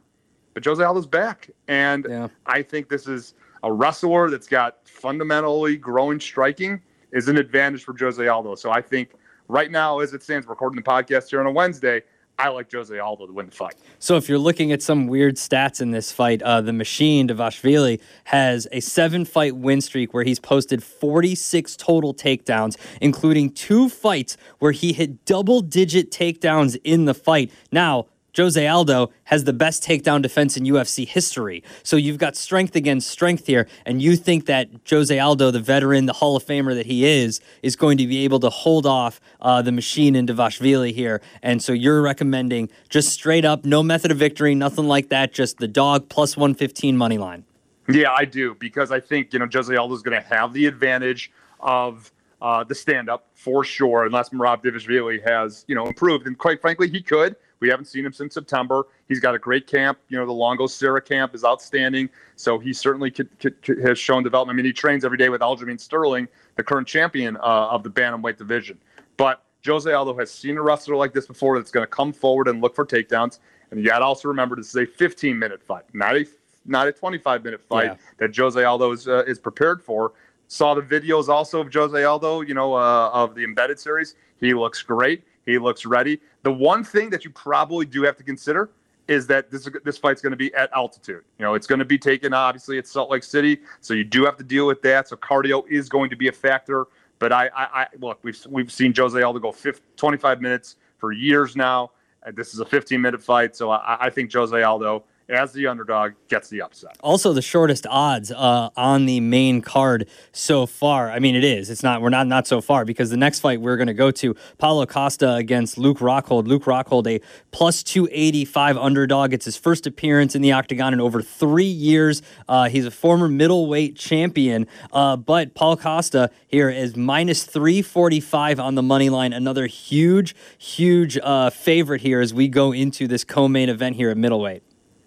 But 0.54 0.64
Jose 0.64 0.82
Aldo's 0.82 1.06
back, 1.06 1.48
and 1.68 2.06
yeah. 2.08 2.28
I 2.44 2.62
think 2.62 2.88
this 2.88 3.06
is 3.06 3.34
a 3.62 3.72
wrestler 3.72 4.28
that's 4.28 4.48
got 4.48 4.86
fundamentally 4.86 5.76
growing 5.76 6.20
striking 6.20 6.82
is 7.12 7.28
an 7.28 7.38
advantage 7.38 7.84
for 7.84 7.94
Jose 7.98 8.26
Aldo. 8.26 8.56
So 8.56 8.70
I 8.70 8.82
think 8.82 9.12
right 9.52 9.70
now, 9.70 10.00
as 10.00 10.14
it 10.14 10.22
stands, 10.22 10.46
recording 10.46 10.76
the 10.76 10.82
podcast 10.82 11.28
here 11.28 11.38
on 11.38 11.46
a 11.46 11.52
Wednesday, 11.52 12.02
I 12.38 12.48
like 12.48 12.72
Jose 12.72 12.98
Aldo 12.98 13.26
to 13.26 13.32
win 13.32 13.46
the 13.46 13.52
fight. 13.52 13.74
So 13.98 14.16
if 14.16 14.28
you're 14.28 14.38
looking 14.38 14.72
at 14.72 14.82
some 14.82 15.06
weird 15.06 15.36
stats 15.36 15.82
in 15.82 15.90
this 15.90 16.10
fight, 16.10 16.40
uh, 16.42 16.62
the 16.62 16.72
machine 16.72 17.28
Dvalishvili 17.28 18.00
has 18.24 18.66
a 18.72 18.80
seven-fight 18.80 19.54
win 19.56 19.82
streak 19.82 20.14
where 20.14 20.24
he's 20.24 20.40
posted 20.40 20.82
46 20.82 21.76
total 21.76 22.14
takedowns, 22.14 22.78
including 23.00 23.52
two 23.52 23.90
fights 23.90 24.38
where 24.58 24.72
he 24.72 24.94
hit 24.94 25.26
double-digit 25.26 26.10
takedowns 26.10 26.80
in 26.82 27.04
the 27.04 27.14
fight. 27.14 27.52
Now 27.70 28.06
Jose 28.34 28.66
Aldo 28.66 29.10
has 29.24 29.44
the 29.44 29.52
best 29.52 29.82
takedown 29.82 30.22
defense 30.22 30.56
in 30.56 30.64
UFC 30.64 31.06
history. 31.06 31.62
So 31.82 31.96
you've 31.96 32.16
got 32.16 32.34
strength 32.34 32.74
against 32.74 33.10
strength 33.10 33.46
here, 33.46 33.68
and 33.84 34.00
you 34.00 34.16
think 34.16 34.46
that 34.46 34.70
Jose 34.88 35.18
Aldo, 35.18 35.50
the 35.50 35.60
veteran, 35.60 36.06
the 36.06 36.14
Hall 36.14 36.34
of 36.36 36.44
Famer 36.44 36.74
that 36.74 36.86
he 36.86 37.04
is, 37.04 37.40
is 37.62 37.76
going 37.76 37.98
to 37.98 38.06
be 38.06 38.24
able 38.24 38.40
to 38.40 38.48
hold 38.48 38.86
off 38.86 39.20
uh, 39.42 39.60
the 39.60 39.72
machine 39.72 40.16
in 40.16 40.26
Dvalishvili 40.26 40.94
here. 40.94 41.20
And 41.42 41.62
so 41.62 41.74
you're 41.74 42.00
recommending 42.00 42.70
just 42.88 43.10
straight 43.10 43.44
up, 43.44 43.66
no 43.66 43.82
method 43.82 44.10
of 44.10 44.16
victory, 44.16 44.54
nothing 44.54 44.86
like 44.86 45.10
that, 45.10 45.34
just 45.34 45.58
the 45.58 45.68
dog 45.68 46.08
plus 46.08 46.34
115 46.34 46.96
money 46.96 47.18
line. 47.18 47.44
Yeah, 47.88 48.12
I 48.16 48.24
do, 48.24 48.54
because 48.54 48.90
I 48.90 49.00
think, 49.00 49.34
you 49.34 49.40
know, 49.40 49.48
Jose 49.52 49.74
Aldo 49.74 49.94
is 49.94 50.02
going 50.02 50.18
to 50.18 50.26
have 50.26 50.54
the 50.54 50.64
advantage 50.66 51.30
of 51.60 52.10
uh, 52.40 52.64
the 52.64 52.74
stand 52.74 53.10
up 53.10 53.28
for 53.34 53.62
sure, 53.62 54.06
unless 54.06 54.30
Merab 54.30 54.64
Dvalishvili 54.64 55.22
has, 55.28 55.66
you 55.68 55.74
know, 55.74 55.86
improved. 55.86 56.26
And 56.26 56.38
quite 56.38 56.60
frankly, 56.62 56.88
he 56.88 57.02
could. 57.02 57.36
We 57.62 57.68
haven't 57.68 57.84
seen 57.84 58.04
him 58.04 58.12
since 58.12 58.34
September. 58.34 58.88
He's 59.06 59.20
got 59.20 59.36
a 59.36 59.38
great 59.38 59.68
camp. 59.68 59.96
You 60.08 60.18
know, 60.18 60.26
the 60.26 60.32
Longo 60.32 60.66
Serra 60.66 61.00
camp 61.00 61.32
is 61.32 61.44
outstanding. 61.44 62.10
So 62.34 62.58
he 62.58 62.72
certainly 62.72 63.08
could, 63.08 63.38
could, 63.38 63.62
could, 63.62 63.78
has 63.78 64.00
shown 64.00 64.24
development. 64.24 64.56
I 64.56 64.58
mean, 64.58 64.66
he 64.66 64.72
trains 64.72 65.04
every 65.04 65.16
day 65.16 65.28
with 65.28 65.42
Aljamain 65.42 65.78
Sterling, 65.78 66.26
the 66.56 66.64
current 66.64 66.88
champion 66.88 67.36
uh, 67.36 67.68
of 67.70 67.84
the 67.84 67.88
bantamweight 67.88 68.36
division. 68.36 68.78
But 69.16 69.44
Jose 69.64 69.90
Aldo 69.90 70.18
has 70.18 70.32
seen 70.32 70.58
a 70.58 70.62
wrestler 70.62 70.96
like 70.96 71.12
this 71.12 71.26
before 71.26 71.56
that's 71.56 71.70
going 71.70 71.84
to 71.84 71.90
come 71.90 72.12
forward 72.12 72.48
and 72.48 72.60
look 72.60 72.74
for 72.74 72.84
takedowns. 72.84 73.38
And 73.70 73.78
you 73.78 73.86
got 73.86 74.00
to 74.00 74.06
also 74.06 74.26
remember 74.26 74.56
this 74.56 74.70
is 74.70 74.76
a 74.76 74.84
15 74.84 75.38
minute 75.38 75.62
fight, 75.62 75.84
not 75.92 76.16
a 76.16 76.26
not 76.64 76.88
a 76.88 76.92
25 76.92 77.44
minute 77.44 77.62
fight 77.62 77.84
yeah. 77.84 77.96
that 78.18 78.36
Jose 78.36 78.62
Aldo 78.62 78.90
is 78.90 79.06
uh, 79.06 79.22
is 79.28 79.38
prepared 79.38 79.80
for. 79.80 80.14
Saw 80.48 80.74
the 80.74 80.82
videos 80.82 81.28
also 81.28 81.60
of 81.60 81.72
Jose 81.72 82.02
Aldo, 82.02 82.40
you 82.40 82.54
know, 82.54 82.74
uh, 82.74 83.10
of 83.12 83.36
the 83.36 83.44
embedded 83.44 83.78
series. 83.78 84.16
He 84.40 84.52
looks 84.52 84.82
great. 84.82 85.22
He 85.46 85.58
looks 85.58 85.86
ready. 85.86 86.20
The 86.42 86.52
one 86.52 86.82
thing 86.84 87.10
that 87.10 87.24
you 87.24 87.30
probably 87.30 87.86
do 87.86 88.02
have 88.02 88.16
to 88.16 88.24
consider 88.24 88.70
is 89.08 89.26
that 89.26 89.50
this 89.50 89.68
this 89.84 89.98
fight's 89.98 90.20
going 90.20 90.32
to 90.32 90.36
be 90.36 90.52
at 90.54 90.70
altitude. 90.74 91.22
You 91.38 91.44
know, 91.44 91.54
it's 91.54 91.66
going 91.66 91.78
to 91.80 91.84
be 91.84 91.98
taken 91.98 92.32
obviously 92.32 92.78
at 92.78 92.86
Salt 92.86 93.10
Lake 93.10 93.24
City, 93.24 93.60
so 93.80 93.94
you 93.94 94.04
do 94.04 94.24
have 94.24 94.36
to 94.36 94.44
deal 94.44 94.66
with 94.66 94.82
that. 94.82 95.08
So 95.08 95.16
cardio 95.16 95.64
is 95.68 95.88
going 95.88 96.10
to 96.10 96.16
be 96.16 96.28
a 96.28 96.32
factor. 96.32 96.86
But 97.18 97.32
I, 97.32 97.46
I, 97.54 97.82
I 97.82 97.86
look, 98.00 98.18
we've 98.22 98.38
we've 98.48 98.72
seen 98.72 98.92
Jose 98.96 99.20
Aldo 99.20 99.38
go 99.38 99.52
50, 99.52 99.82
25 99.96 100.40
minutes 100.40 100.76
for 100.98 101.12
years 101.12 101.56
now. 101.56 101.90
This 102.34 102.54
is 102.54 102.60
a 102.60 102.64
15 102.64 103.00
minute 103.00 103.22
fight, 103.22 103.56
so 103.56 103.70
I, 103.70 104.06
I 104.06 104.10
think 104.10 104.32
Jose 104.32 104.62
Aldo 104.62 105.04
as 105.32 105.52
the 105.52 105.66
underdog 105.66 106.12
gets 106.28 106.48
the 106.48 106.62
upset. 106.62 106.96
Also, 107.00 107.32
the 107.32 107.42
shortest 107.42 107.86
odds 107.88 108.30
uh, 108.30 108.70
on 108.76 109.06
the 109.06 109.20
main 109.20 109.60
card 109.62 110.08
so 110.32 110.66
far. 110.66 111.10
I 111.10 111.18
mean, 111.18 111.34
it 111.34 111.44
is. 111.44 111.70
It's 111.70 111.82
not. 111.82 112.02
We're 112.02 112.10
not 112.10 112.26
not 112.26 112.46
so 112.46 112.60
far 112.60 112.84
because 112.84 113.10
the 113.10 113.16
next 113.16 113.40
fight 113.40 113.60
we're 113.60 113.76
going 113.76 113.86
to 113.86 113.94
go 113.94 114.10
to 114.10 114.36
Paulo 114.58 114.86
Costa 114.86 115.34
against 115.34 115.78
Luke 115.78 115.98
Rockhold. 115.98 116.46
Luke 116.46 116.64
Rockhold, 116.64 117.06
a 117.06 117.20
plus 117.50 117.82
two 117.82 118.08
eighty 118.12 118.44
five 118.44 118.76
underdog. 118.76 119.32
It's 119.32 119.46
his 119.46 119.56
first 119.56 119.86
appearance 119.86 120.34
in 120.34 120.42
the 120.42 120.52
octagon 120.52 120.92
in 120.92 121.00
over 121.00 121.22
three 121.22 121.64
years. 121.64 122.22
Uh, 122.48 122.68
he's 122.68 122.86
a 122.86 122.90
former 122.90 123.28
middleweight 123.28 123.96
champion, 123.96 124.66
uh, 124.92 125.16
but 125.16 125.54
Paul 125.54 125.76
Costa 125.76 126.30
here 126.46 126.68
is 126.68 126.96
minus 126.96 127.44
three 127.44 127.82
forty 127.82 128.20
five 128.20 128.60
on 128.60 128.74
the 128.74 128.82
money 128.82 129.08
line. 129.08 129.32
Another 129.32 129.66
huge, 129.66 130.34
huge 130.58 131.18
uh, 131.22 131.50
favorite 131.50 132.02
here 132.02 132.20
as 132.20 132.34
we 132.34 132.48
go 132.48 132.72
into 132.72 133.08
this 133.08 133.24
co-main 133.24 133.68
event 133.68 133.96
here 133.96 134.10
at 134.10 134.16
middleweight. 134.16 134.62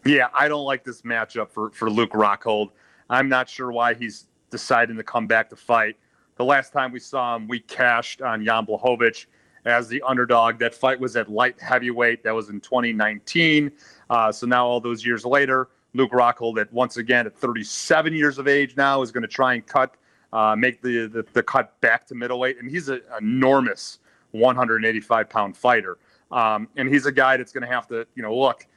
Yeah, 0.06 0.28
I 0.36 0.48
don't 0.48 0.66
like 0.66 0.84
this 0.84 1.02
matchup 1.02 1.50
for, 1.50 1.72
for 1.72 1.90
Luke 1.90 2.12
Rockhold. 2.12 2.70
I'm 3.10 3.28
not 3.28 3.50
sure 3.50 3.72
why 3.72 3.96
he's 3.96 4.28
deciding 4.52 4.98
to 4.98 5.04
come 5.04 5.26
back 5.26 5.50
to 5.50 5.56
fight. 5.56 5.98
The 6.38 6.46
last 6.46 6.72
time 6.72 6.92
we 6.92 7.00
saw 7.00 7.36
him, 7.36 7.48
we 7.48 7.60
cashed 7.60 8.22
on 8.22 8.46
Jan 8.46 8.68
Blachowicz 8.68 9.26
as 9.66 9.88
the 9.88 10.04
underdog. 10.04 10.60
That 10.60 10.76
fight 10.76 11.00
was 11.00 11.16
at 11.16 11.28
light 11.32 11.60
heavyweight. 11.60 12.24
That 12.24 12.36
was 12.36 12.50
in 12.50 12.62
2019. 12.62 13.72
Uh, 14.12 14.32
so 14.32 14.46
now, 14.46 14.68
all 14.68 14.80
those 14.80 15.04
years 15.04 15.26
later, 15.26 15.70
Luke 15.96 16.12
Rockhold, 16.12 16.60
at 16.60 16.72
once 16.72 16.98
again 16.98 17.26
at 17.26 17.36
37 17.36 18.14
years 18.14 18.38
of 18.38 18.48
age 18.48 18.78
now, 18.78 19.02
is 19.02 19.12
going 19.12 19.24
to 19.24 19.28
try 19.28 19.56
and 19.56 19.66
cut, 19.66 19.96
uh, 20.32 20.56
make 20.56 20.84
the, 20.84 21.08
the, 21.08 21.26
the 21.34 21.42
cut 21.42 21.82
back 21.82 22.06
to 22.08 22.16
middleweight. 22.16 22.60
And 22.60 22.70
he's 22.70 22.90
an 22.90 23.02
enormous 23.20 23.98
185 24.34 25.30
pound 25.30 25.58
fighter. 25.58 25.98
Um, 26.32 26.68
and 26.76 26.90
he's 26.90 27.08
a 27.08 27.12
guy 27.12 27.38
that's 27.38 27.52
going 27.52 27.68
to 27.68 27.74
have 27.74 27.88
to, 27.88 28.06
you 28.14 28.22
know, 28.22 28.38
look 28.38 28.68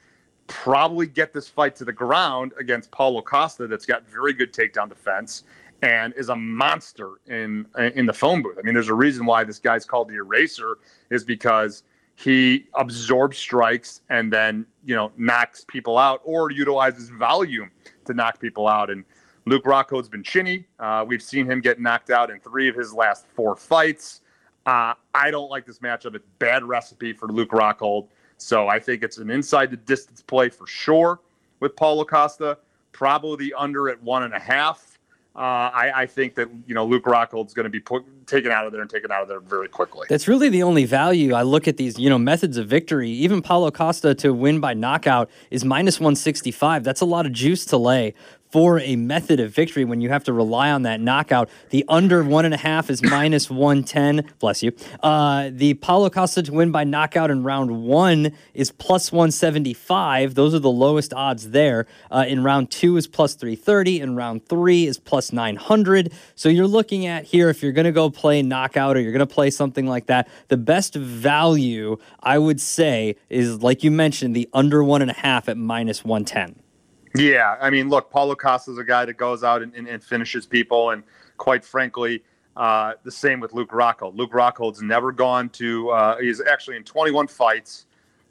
probably 0.48 1.06
get 1.06 1.32
this 1.32 1.48
fight 1.48 1.76
to 1.76 1.84
the 1.84 1.92
ground 1.92 2.52
against 2.58 2.90
Paulo 2.90 3.22
Costa, 3.22 3.66
that's 3.66 3.86
got 3.86 4.08
very 4.08 4.32
good 4.32 4.52
takedown 4.52 4.88
defense 4.88 5.44
and 5.82 6.12
is 6.16 6.28
a 6.28 6.36
monster 6.36 7.20
in 7.26 7.66
in 7.94 8.06
the 8.06 8.12
phone 8.12 8.42
booth. 8.42 8.56
I 8.58 8.62
mean, 8.62 8.74
there's 8.74 8.88
a 8.88 8.94
reason 8.94 9.26
why 9.26 9.44
this 9.44 9.58
guy's 9.58 9.84
called 9.84 10.08
the 10.08 10.16
Eraser, 10.16 10.78
is 11.10 11.24
because 11.24 11.84
he 12.16 12.66
absorbs 12.74 13.38
strikes 13.38 14.00
and 14.10 14.32
then 14.32 14.66
you 14.84 14.96
know 14.96 15.12
knocks 15.16 15.64
people 15.68 15.96
out 15.96 16.20
or 16.24 16.50
utilizes 16.50 17.10
volume 17.10 17.70
to 18.06 18.14
knock 18.14 18.40
people 18.40 18.66
out. 18.66 18.90
And 18.90 19.04
Luke 19.46 19.64
Rockhold's 19.64 20.08
been 20.08 20.24
chinny. 20.24 20.66
Uh, 20.80 21.04
we've 21.06 21.22
seen 21.22 21.48
him 21.48 21.60
get 21.60 21.80
knocked 21.80 22.10
out 22.10 22.30
in 22.30 22.40
three 22.40 22.68
of 22.68 22.74
his 22.74 22.92
last 22.92 23.26
four 23.28 23.54
fights. 23.54 24.22
Uh, 24.66 24.94
I 25.14 25.30
don't 25.30 25.48
like 25.48 25.64
this 25.64 25.78
matchup. 25.78 26.14
It's 26.14 26.26
bad 26.38 26.64
recipe 26.64 27.12
for 27.12 27.28
Luke 27.28 27.50
Rockhold. 27.50 28.08
So 28.38 28.68
I 28.68 28.78
think 28.78 29.02
it's 29.02 29.18
an 29.18 29.30
inside 29.30 29.70
the 29.70 29.76
distance 29.76 30.22
play 30.22 30.48
for 30.48 30.66
sure 30.66 31.20
with 31.60 31.76
Paulo 31.76 32.04
Costa. 32.04 32.58
Probably 32.92 33.48
the 33.48 33.54
under 33.54 33.88
at 33.88 34.02
one 34.02 34.22
and 34.22 34.32
a 34.32 34.38
half. 34.38 34.98
Uh, 35.36 35.70
I, 35.72 35.92
I, 35.94 36.06
think 36.06 36.34
that 36.34 36.48
you 36.66 36.74
know 36.74 36.84
Luke 36.84 37.04
Rockhold's 37.04 37.54
going 37.54 37.64
to 37.64 37.70
be 37.70 37.78
put, 37.78 38.02
taken 38.26 38.50
out 38.50 38.66
of 38.66 38.72
there 38.72 38.80
and 38.80 38.90
taken 38.90 39.12
out 39.12 39.22
of 39.22 39.28
there 39.28 39.38
very 39.38 39.68
quickly. 39.68 40.04
That's 40.08 40.26
really 40.26 40.48
the 40.48 40.64
only 40.64 40.84
value. 40.84 41.32
I 41.32 41.42
look 41.42 41.68
at 41.68 41.76
these 41.76 41.96
you 41.96 42.10
know 42.10 42.18
methods 42.18 42.56
of 42.56 42.66
victory. 42.66 43.08
Even 43.10 43.40
Paulo 43.40 43.70
Costa 43.70 44.16
to 44.16 44.34
win 44.34 44.58
by 44.58 44.74
knockout 44.74 45.30
is 45.52 45.64
minus 45.64 46.00
one 46.00 46.16
sixty 46.16 46.50
five. 46.50 46.82
That's 46.82 47.02
a 47.02 47.04
lot 47.04 47.24
of 47.24 47.30
juice 47.30 47.64
to 47.66 47.76
lay 47.76 48.14
for 48.50 48.80
a 48.80 48.96
method 48.96 49.40
of 49.40 49.52
victory 49.52 49.84
when 49.84 50.00
you 50.00 50.08
have 50.08 50.24
to 50.24 50.32
rely 50.32 50.70
on 50.70 50.82
that 50.82 51.00
knockout. 51.00 51.48
The 51.70 51.84
under 51.88 52.22
one 52.22 52.44
and 52.44 52.54
a 52.54 52.58
half 52.58 52.90
is 52.90 53.02
minus 53.08 53.50
110. 53.50 54.28
Bless 54.38 54.62
you. 54.62 54.72
Uh, 55.02 55.50
the 55.52 55.74
Paulo 55.74 56.10
Costa 56.10 56.42
to 56.42 56.52
win 56.52 56.70
by 56.70 56.84
knockout 56.84 57.30
in 57.30 57.42
round 57.42 57.82
one 57.82 58.32
is 58.54 58.70
plus 58.70 59.12
175. 59.12 60.34
Those 60.34 60.54
are 60.54 60.58
the 60.58 60.70
lowest 60.70 61.12
odds 61.12 61.50
there. 61.50 61.86
Uh, 62.10 62.24
in 62.26 62.42
round 62.42 62.70
two 62.70 62.96
is 62.96 63.06
plus 63.06 63.34
330. 63.34 64.00
In 64.00 64.16
round 64.16 64.46
three 64.46 64.86
is 64.86 64.98
plus 64.98 65.32
900. 65.32 66.12
So 66.34 66.48
you're 66.48 66.66
looking 66.66 67.06
at 67.06 67.24
here, 67.24 67.48
if 67.48 67.62
you're 67.62 67.72
going 67.72 67.84
to 67.84 67.92
go 67.92 68.10
play 68.10 68.42
knockout 68.42 68.96
or 68.96 69.00
you're 69.00 69.12
going 69.12 69.26
to 69.26 69.34
play 69.34 69.50
something 69.50 69.86
like 69.86 70.06
that, 70.06 70.28
the 70.48 70.56
best 70.56 70.94
value 70.94 71.96
I 72.20 72.38
would 72.38 72.60
say 72.60 73.16
is, 73.28 73.62
like 73.62 73.82
you 73.82 73.90
mentioned, 73.90 74.34
the 74.34 74.48
under 74.52 74.82
one 74.82 75.02
and 75.02 75.10
a 75.10 75.14
half 75.14 75.48
at 75.48 75.56
minus 75.56 76.04
110. 76.04 76.67
Yeah, 77.14 77.56
I 77.60 77.70
mean, 77.70 77.88
look, 77.88 78.10
Paulo 78.10 78.34
Costa 78.34 78.72
is 78.72 78.78
a 78.78 78.84
guy 78.84 79.04
that 79.04 79.14
goes 79.16 79.42
out 79.42 79.62
and, 79.62 79.74
and, 79.74 79.88
and 79.88 80.02
finishes 80.02 80.46
people, 80.46 80.90
and 80.90 81.02
quite 81.36 81.64
frankly, 81.64 82.22
uh, 82.56 82.94
the 83.04 83.10
same 83.10 83.40
with 83.40 83.52
Luke 83.52 83.70
Rockhold. 83.70 84.16
Luke 84.16 84.32
Rockhold's 84.32 84.82
never 84.82 85.12
gone 85.12 85.48
to. 85.50 85.90
Uh, 85.90 86.18
he's 86.18 86.40
actually 86.40 86.76
in 86.76 86.84
21 86.84 87.28
fights. 87.28 87.86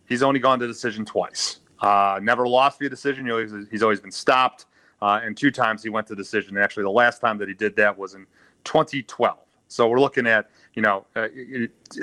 He's 0.06 0.22
only 0.22 0.40
gone 0.40 0.60
to 0.60 0.68
decision 0.68 1.06
twice. 1.06 1.60
Uh, 1.80 2.20
never 2.22 2.48
lost 2.48 2.80
via 2.80 2.90
decision. 2.90 3.26
You 3.26 3.32
know, 3.32 3.40
he's, 3.40 3.70
he's, 3.70 3.84
always 3.84 4.02
been 4.02 4.12
stopped, 4.12 4.66
uh, 5.02 5.22
and 5.24 5.38
two 5.38 5.52
times 5.52 5.84
he 5.84 5.90
went 5.90 6.08
to 6.08 6.16
decision. 6.16 6.58
Actually, 6.58 6.84
the 6.84 6.90
last 6.90 7.22
time 7.22 7.38
that 7.38 7.48
he 7.48 7.54
did 7.54 7.76
that 7.78 7.98
was 7.98 8.16
in 8.16 8.26
2012. 8.64 9.38
So 9.70 9.88
we're 9.88 10.00
looking 10.00 10.28
at 10.28 10.50
you 10.74 10.82
know 10.82 11.06
uh, 11.16 11.28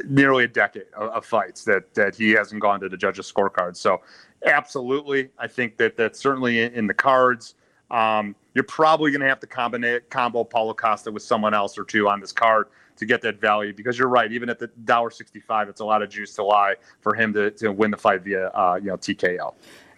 nearly 0.04 0.44
a 0.44 0.48
decade 0.48 0.84
of, 0.96 1.10
of, 1.10 1.26
fights 1.26 1.64
that 1.64 1.92
that 1.94 2.14
he 2.14 2.30
hasn't 2.32 2.60
gone 2.60 2.80
to 2.80 2.88
the 2.88 2.96
judges' 2.96 3.30
scorecard. 3.32 3.76
So 3.76 4.00
absolutely, 4.44 5.30
I 5.38 5.46
think 5.46 5.76
that 5.78 5.96
that's 5.96 6.18
certainly 6.18 6.60
in, 6.60 6.86
the 6.86 6.94
cards. 6.94 7.54
Um, 7.90 8.34
you're 8.54 8.64
probably 8.64 9.10
going 9.10 9.20
to 9.20 9.28
have 9.28 9.40
to 9.40 9.46
combine 9.46 10.00
combo 10.10 10.44
Paulo 10.44 10.74
Costa 10.74 11.10
with 11.10 11.22
someone 11.22 11.54
else 11.54 11.76
or 11.78 11.84
two 11.84 12.08
on 12.08 12.20
this 12.20 12.32
card 12.32 12.68
to 12.96 13.06
get 13.06 13.20
that 13.22 13.40
value 13.40 13.72
because 13.72 13.98
you're 13.98 14.08
right. 14.08 14.30
Even 14.32 14.48
at 14.48 14.58
the 14.58 14.68
dollar 14.84 15.10
sixty 15.10 15.40
five, 15.40 15.68
it's 15.68 15.80
a 15.80 15.84
lot 15.84 16.02
of 16.02 16.08
juice 16.08 16.34
to 16.34 16.44
lie 16.44 16.74
for 17.00 17.14
him 17.14 17.32
to, 17.34 17.50
to 17.52 17.72
win 17.72 17.90
the 17.90 17.96
fight 17.96 18.22
via 18.22 18.48
uh, 18.48 18.78
you 18.80 18.88
know 18.88 18.96
TKO. 18.96 19.54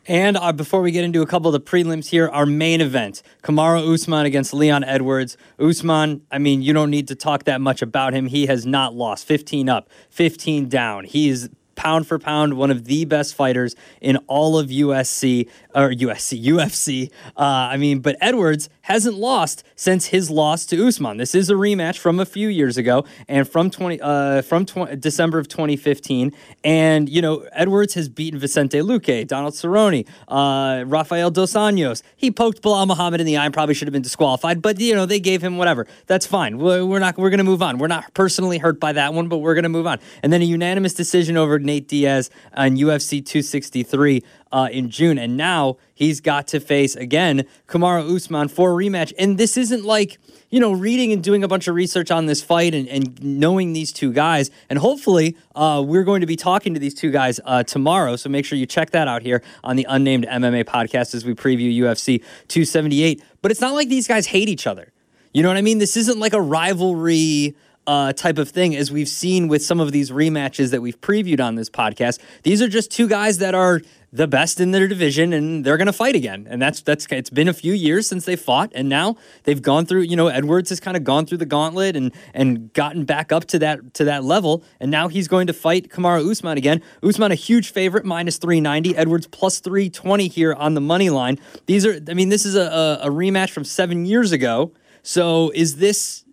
And 0.08 0.36
uh, 0.36 0.52
before 0.52 0.82
we 0.82 0.92
get 0.92 1.04
into 1.04 1.20
a 1.20 1.26
couple 1.26 1.52
of 1.52 1.52
the 1.52 1.70
prelims 1.70 2.08
here, 2.08 2.28
our 2.28 2.46
main 2.46 2.80
event, 2.80 3.22
Kamaru 3.42 3.92
Usman 3.92 4.24
against 4.24 4.54
Leon 4.54 4.84
Edwards. 4.84 5.36
Usman, 5.58 6.22
I 6.30 6.38
mean, 6.38 6.62
you 6.62 6.72
don't 6.72 6.90
need 6.90 7.08
to 7.08 7.16
talk 7.16 7.44
that 7.44 7.60
much 7.60 7.82
about 7.82 8.14
him. 8.14 8.26
He 8.26 8.46
has 8.46 8.64
not 8.64 8.94
lost. 8.94 9.26
15 9.26 9.68
up, 9.68 9.90
15 10.10 10.68
down. 10.68 11.04
He 11.04 11.28
is 11.28 11.50
pound 11.76 12.06
for 12.06 12.18
pound, 12.18 12.54
one 12.54 12.70
of 12.70 12.84
the 12.84 13.04
best 13.04 13.34
fighters 13.34 13.76
in 14.00 14.16
all 14.26 14.58
of 14.58 14.68
USC 14.68 15.48
or 15.74 15.90
USC, 15.90 16.42
UFC. 16.42 17.10
Uh, 17.36 17.42
I 17.42 17.76
mean, 17.76 18.00
but 18.00 18.16
Edwards 18.20 18.68
hasn't 18.82 19.16
lost 19.16 19.62
since 19.76 20.06
his 20.06 20.30
loss 20.30 20.64
to 20.66 20.86
Usman. 20.86 21.18
This 21.18 21.34
is 21.34 21.50
a 21.50 21.54
rematch 21.54 21.98
from 21.98 22.18
a 22.18 22.24
few 22.24 22.48
years 22.48 22.76
ago 22.76 23.04
and 23.28 23.48
from 23.48 23.70
20 23.70 24.00
uh, 24.00 24.42
from 24.42 24.64
20, 24.64 24.96
December 24.96 25.38
of 25.38 25.48
2015. 25.48 26.32
And 26.64 27.08
you 27.08 27.20
know, 27.20 27.46
Edwards 27.52 27.94
has 27.94 28.08
beaten 28.08 28.38
Vicente 28.38 28.78
Luque, 28.78 29.26
Donald 29.26 29.54
Cerrone, 29.54 30.06
uh, 30.28 30.84
Rafael 30.86 31.30
dos 31.30 31.52
Anjos. 31.52 32.02
He 32.16 32.30
poked 32.30 32.62
Belal 32.62 32.86
Muhammad 32.86 33.20
in 33.20 33.26
the 33.26 33.36
eye 33.36 33.44
and 33.44 33.54
probably 33.54 33.74
should 33.74 33.88
have 33.88 33.92
been 33.92 34.02
disqualified, 34.02 34.62
but 34.62 34.80
you 34.80 34.94
know, 34.94 35.06
they 35.06 35.20
gave 35.20 35.42
him 35.42 35.58
whatever. 35.58 35.86
That's 36.06 36.26
fine. 36.26 36.58
We're 36.58 36.98
not. 36.98 37.18
We're 37.18 37.30
going 37.30 37.38
to 37.38 37.44
move 37.44 37.62
on. 37.62 37.78
We're 37.78 37.86
not 37.88 38.14
personally 38.14 38.58
hurt 38.58 38.80
by 38.80 38.92
that 38.92 39.12
one, 39.14 39.28
but 39.28 39.38
we're 39.38 39.54
going 39.54 39.64
to 39.64 39.68
move 39.68 39.86
on. 39.86 39.98
And 40.22 40.32
then 40.32 40.42
a 40.42 40.46
unanimous 40.46 40.94
decision 40.94 41.36
over 41.36 41.58
Nate 41.66 41.86
Diaz 41.88 42.30
on 42.54 42.76
UFC 42.76 43.24
263 43.24 44.22
uh, 44.52 44.68
in 44.72 44.88
June. 44.88 45.18
And 45.18 45.36
now 45.36 45.76
he's 45.94 46.20
got 46.20 46.46
to 46.48 46.60
face 46.60 46.96
again 46.96 47.44
Kamaru 47.68 48.14
Usman 48.14 48.48
for 48.48 48.72
a 48.72 48.84
rematch. 48.84 49.12
And 49.18 49.36
this 49.36 49.56
isn't 49.56 49.84
like, 49.84 50.18
you 50.48 50.60
know, 50.60 50.72
reading 50.72 51.12
and 51.12 51.22
doing 51.22 51.44
a 51.44 51.48
bunch 51.48 51.68
of 51.68 51.74
research 51.74 52.10
on 52.10 52.26
this 52.26 52.42
fight 52.42 52.74
and, 52.74 52.88
and 52.88 53.22
knowing 53.22 53.72
these 53.72 53.92
two 53.92 54.12
guys. 54.12 54.50
And 54.70 54.78
hopefully, 54.78 55.36
uh, 55.54 55.82
we're 55.86 56.04
going 56.04 56.20
to 56.22 56.26
be 56.26 56.36
talking 56.36 56.72
to 56.74 56.80
these 56.80 56.94
two 56.94 57.10
guys 57.10 57.40
uh, 57.44 57.64
tomorrow. 57.64 58.16
So 58.16 58.30
make 58.30 58.44
sure 58.44 58.56
you 58.56 58.66
check 58.66 58.90
that 58.90 59.08
out 59.08 59.22
here 59.22 59.42
on 59.62 59.76
the 59.76 59.86
Unnamed 59.88 60.26
MMA 60.26 60.64
podcast 60.64 61.14
as 61.14 61.24
we 61.24 61.34
preview 61.34 61.76
UFC 61.76 62.20
278. 62.48 63.22
But 63.42 63.50
it's 63.50 63.60
not 63.60 63.74
like 63.74 63.88
these 63.88 64.08
guys 64.08 64.26
hate 64.28 64.48
each 64.48 64.66
other. 64.66 64.92
You 65.36 65.42
know 65.42 65.50
what 65.50 65.58
I 65.58 65.62
mean? 65.62 65.76
This 65.76 65.98
isn't 65.98 66.18
like 66.18 66.32
a 66.32 66.40
rivalry 66.40 67.54
uh, 67.86 68.12
type 68.12 68.38
of 68.38 68.48
thing, 68.48 68.74
as 68.76 68.90
we've 68.90 69.08
seen 69.08 69.48
with 69.48 69.64
some 69.64 69.80
of 69.80 69.92
these 69.92 70.10
rematches 70.10 70.70
that 70.70 70.80
we've 70.80 71.00
previewed 71.00 71.40
on 71.40 71.54
this 71.54 71.70
podcast. 71.70 72.20
These 72.42 72.62
are 72.62 72.68
just 72.68 72.90
two 72.90 73.08
guys 73.08 73.38
that 73.38 73.54
are 73.54 73.80
the 74.12 74.26
best 74.26 74.60
in 74.60 74.70
their 74.70 74.88
division, 74.88 75.32
and 75.32 75.64
they're 75.64 75.76
going 75.76 75.86
to 75.86 75.92
fight 75.92 76.14
again. 76.14 76.46
And 76.48 76.62
that's 76.62 76.80
that's 76.80 77.06
it's 77.10 77.28
been 77.28 77.48
a 77.48 77.52
few 77.52 77.74
years 77.74 78.06
since 78.06 78.24
they 78.24 78.36
fought, 78.36 78.72
and 78.74 78.88
now 78.88 79.16
they've 79.44 79.60
gone 79.60 79.84
through. 79.84 80.02
You 80.02 80.16
know, 80.16 80.28
Edwards 80.28 80.70
has 80.70 80.80
kind 80.80 80.96
of 80.96 81.04
gone 81.04 81.26
through 81.26 81.38
the 81.38 81.46
gauntlet 81.46 81.96
and 81.96 82.12
and 82.32 82.72
gotten 82.72 83.04
back 83.04 83.30
up 83.32 83.44
to 83.46 83.58
that 83.58 83.94
to 83.94 84.04
that 84.04 84.24
level, 84.24 84.64
and 84.80 84.90
now 84.90 85.08
he's 85.08 85.28
going 85.28 85.46
to 85.48 85.52
fight 85.52 85.90
Kamaru 85.90 86.30
Usman 86.30 86.56
again. 86.56 86.82
Usman 87.02 87.32
a 87.32 87.34
huge 87.34 87.70
favorite, 87.70 88.04
minus 88.04 88.38
three 88.38 88.60
ninety. 88.60 88.96
Edwards 88.96 89.26
plus 89.26 89.60
three 89.60 89.90
twenty 89.90 90.28
here 90.28 90.54
on 90.54 90.74
the 90.74 90.80
money 90.80 91.10
line. 91.10 91.38
These 91.66 91.84
are, 91.84 92.00
I 92.08 92.14
mean, 92.14 92.30
this 92.30 92.46
is 92.46 92.54
a, 92.54 93.00
a, 93.02 93.08
a 93.08 93.10
rematch 93.10 93.50
from 93.50 93.64
seven 93.64 94.06
years 94.06 94.32
ago. 94.32 94.72
So 95.02 95.50
is 95.54 95.76
this 95.76 96.24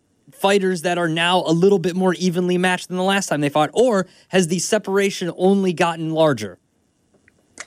fighters 0.44 0.82
that 0.82 0.98
are 0.98 1.08
now 1.08 1.42
a 1.46 1.54
little 1.54 1.80
bit 1.80 1.96
more 1.96 2.14
evenly 2.16 2.58
matched 2.58 2.90
than 2.90 2.98
the 2.98 3.04
last 3.04 3.28
time 3.28 3.40
they 3.40 3.48
fought, 3.48 3.70
or 3.72 4.06
has 4.28 4.50
the 4.50 4.60
separation 4.60 5.32
only 5.38 5.72
gotten 5.72 6.12
larger? 6.12 6.60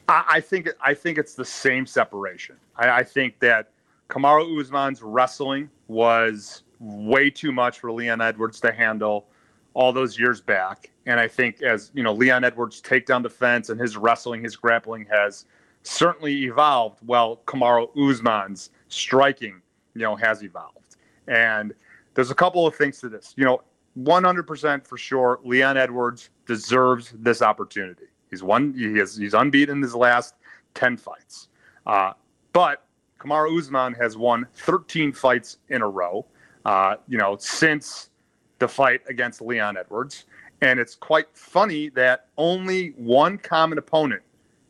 I, 0.08 0.40
think 0.42 0.68
I 0.82 0.92
think 0.92 1.16
it's 1.16 1.32
the 1.32 1.44
same 1.44 1.86
separation. 1.86 2.56
I, 2.76 2.98
I 2.98 3.02
think 3.02 3.38
that 3.38 3.70
Kamaru 4.10 4.60
Usman's 4.60 5.00
wrestling 5.02 5.70
was 5.88 6.64
way 6.78 7.30
too 7.30 7.50
much 7.50 7.78
for 7.78 7.90
Leon 7.90 8.20
Edwards 8.20 8.60
to 8.60 8.70
handle 8.72 9.26
all 9.72 9.90
those 9.90 10.18
years 10.18 10.42
back. 10.42 10.90
And 11.06 11.18
I 11.18 11.28
think 11.28 11.62
as 11.62 11.90
you 11.94 12.02
know, 12.02 12.12
Leon 12.12 12.44
Edwards' 12.44 12.82
takedown 12.82 13.22
defense 13.22 13.70
and 13.70 13.80
his 13.80 13.96
wrestling, 13.96 14.44
his 14.44 14.54
grappling 14.54 15.06
has 15.10 15.46
certainly 15.82 16.44
evolved. 16.44 16.98
Well, 17.06 17.40
Kamaru 17.46 17.88
Usman's 17.96 18.68
striking, 18.88 19.62
you 19.94 20.02
know, 20.02 20.14
has 20.14 20.42
evolved. 20.42 20.96
And 21.26 21.72
there's 22.16 22.32
a 22.32 22.34
couple 22.34 22.66
of 22.66 22.74
things 22.74 22.98
to 23.00 23.08
this. 23.08 23.32
You 23.36 23.44
know, 23.44 23.62
100% 23.98 24.86
for 24.86 24.98
sure, 24.98 25.38
Leon 25.44 25.76
Edwards 25.76 26.30
deserves 26.46 27.14
this 27.18 27.42
opportunity. 27.42 28.06
He's 28.30 28.42
won. 28.42 28.74
He 28.76 28.98
has. 28.98 29.16
He's 29.16 29.34
unbeaten 29.34 29.76
in 29.76 29.82
his 29.82 29.94
last 29.94 30.34
10 30.74 30.96
fights. 30.96 31.48
Uh, 31.86 32.12
but 32.52 32.84
Kamaru 33.20 33.56
Usman 33.56 33.94
has 33.94 34.16
won 34.16 34.46
13 34.54 35.12
fights 35.12 35.58
in 35.68 35.82
a 35.82 35.88
row. 35.88 36.26
Uh, 36.64 36.96
you 37.06 37.16
know, 37.16 37.36
since 37.38 38.10
the 38.58 38.68
fight 38.68 39.00
against 39.08 39.40
Leon 39.40 39.76
Edwards. 39.76 40.24
And 40.62 40.80
it's 40.80 40.94
quite 40.94 41.26
funny 41.34 41.90
that 41.90 42.28
only 42.38 42.94
one 42.96 43.38
common 43.38 43.78
opponent 43.78 44.22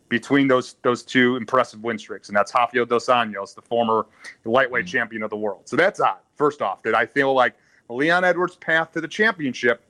between 0.08 0.48
those 0.48 0.76
those 0.82 1.02
two 1.02 1.36
impressive 1.36 1.82
win 1.82 1.98
streaks, 1.98 2.28
and 2.28 2.36
that's 2.36 2.52
Rafael 2.54 2.86
dos 2.86 3.06
Anjos, 3.06 3.54
the 3.54 3.62
former 3.62 4.06
lightweight 4.44 4.84
mm-hmm. 4.84 4.90
champion 4.90 5.22
of 5.22 5.30
the 5.30 5.36
world. 5.36 5.62
So 5.64 5.76
that's 5.76 6.00
odd. 6.00 6.18
First 6.36 6.62
off, 6.62 6.82
that 6.82 6.94
I 6.94 7.06
feel 7.06 7.32
like 7.34 7.54
Leon 7.88 8.24
Edwards' 8.24 8.56
path 8.56 8.92
to 8.92 9.00
the 9.00 9.08
championship 9.08 9.82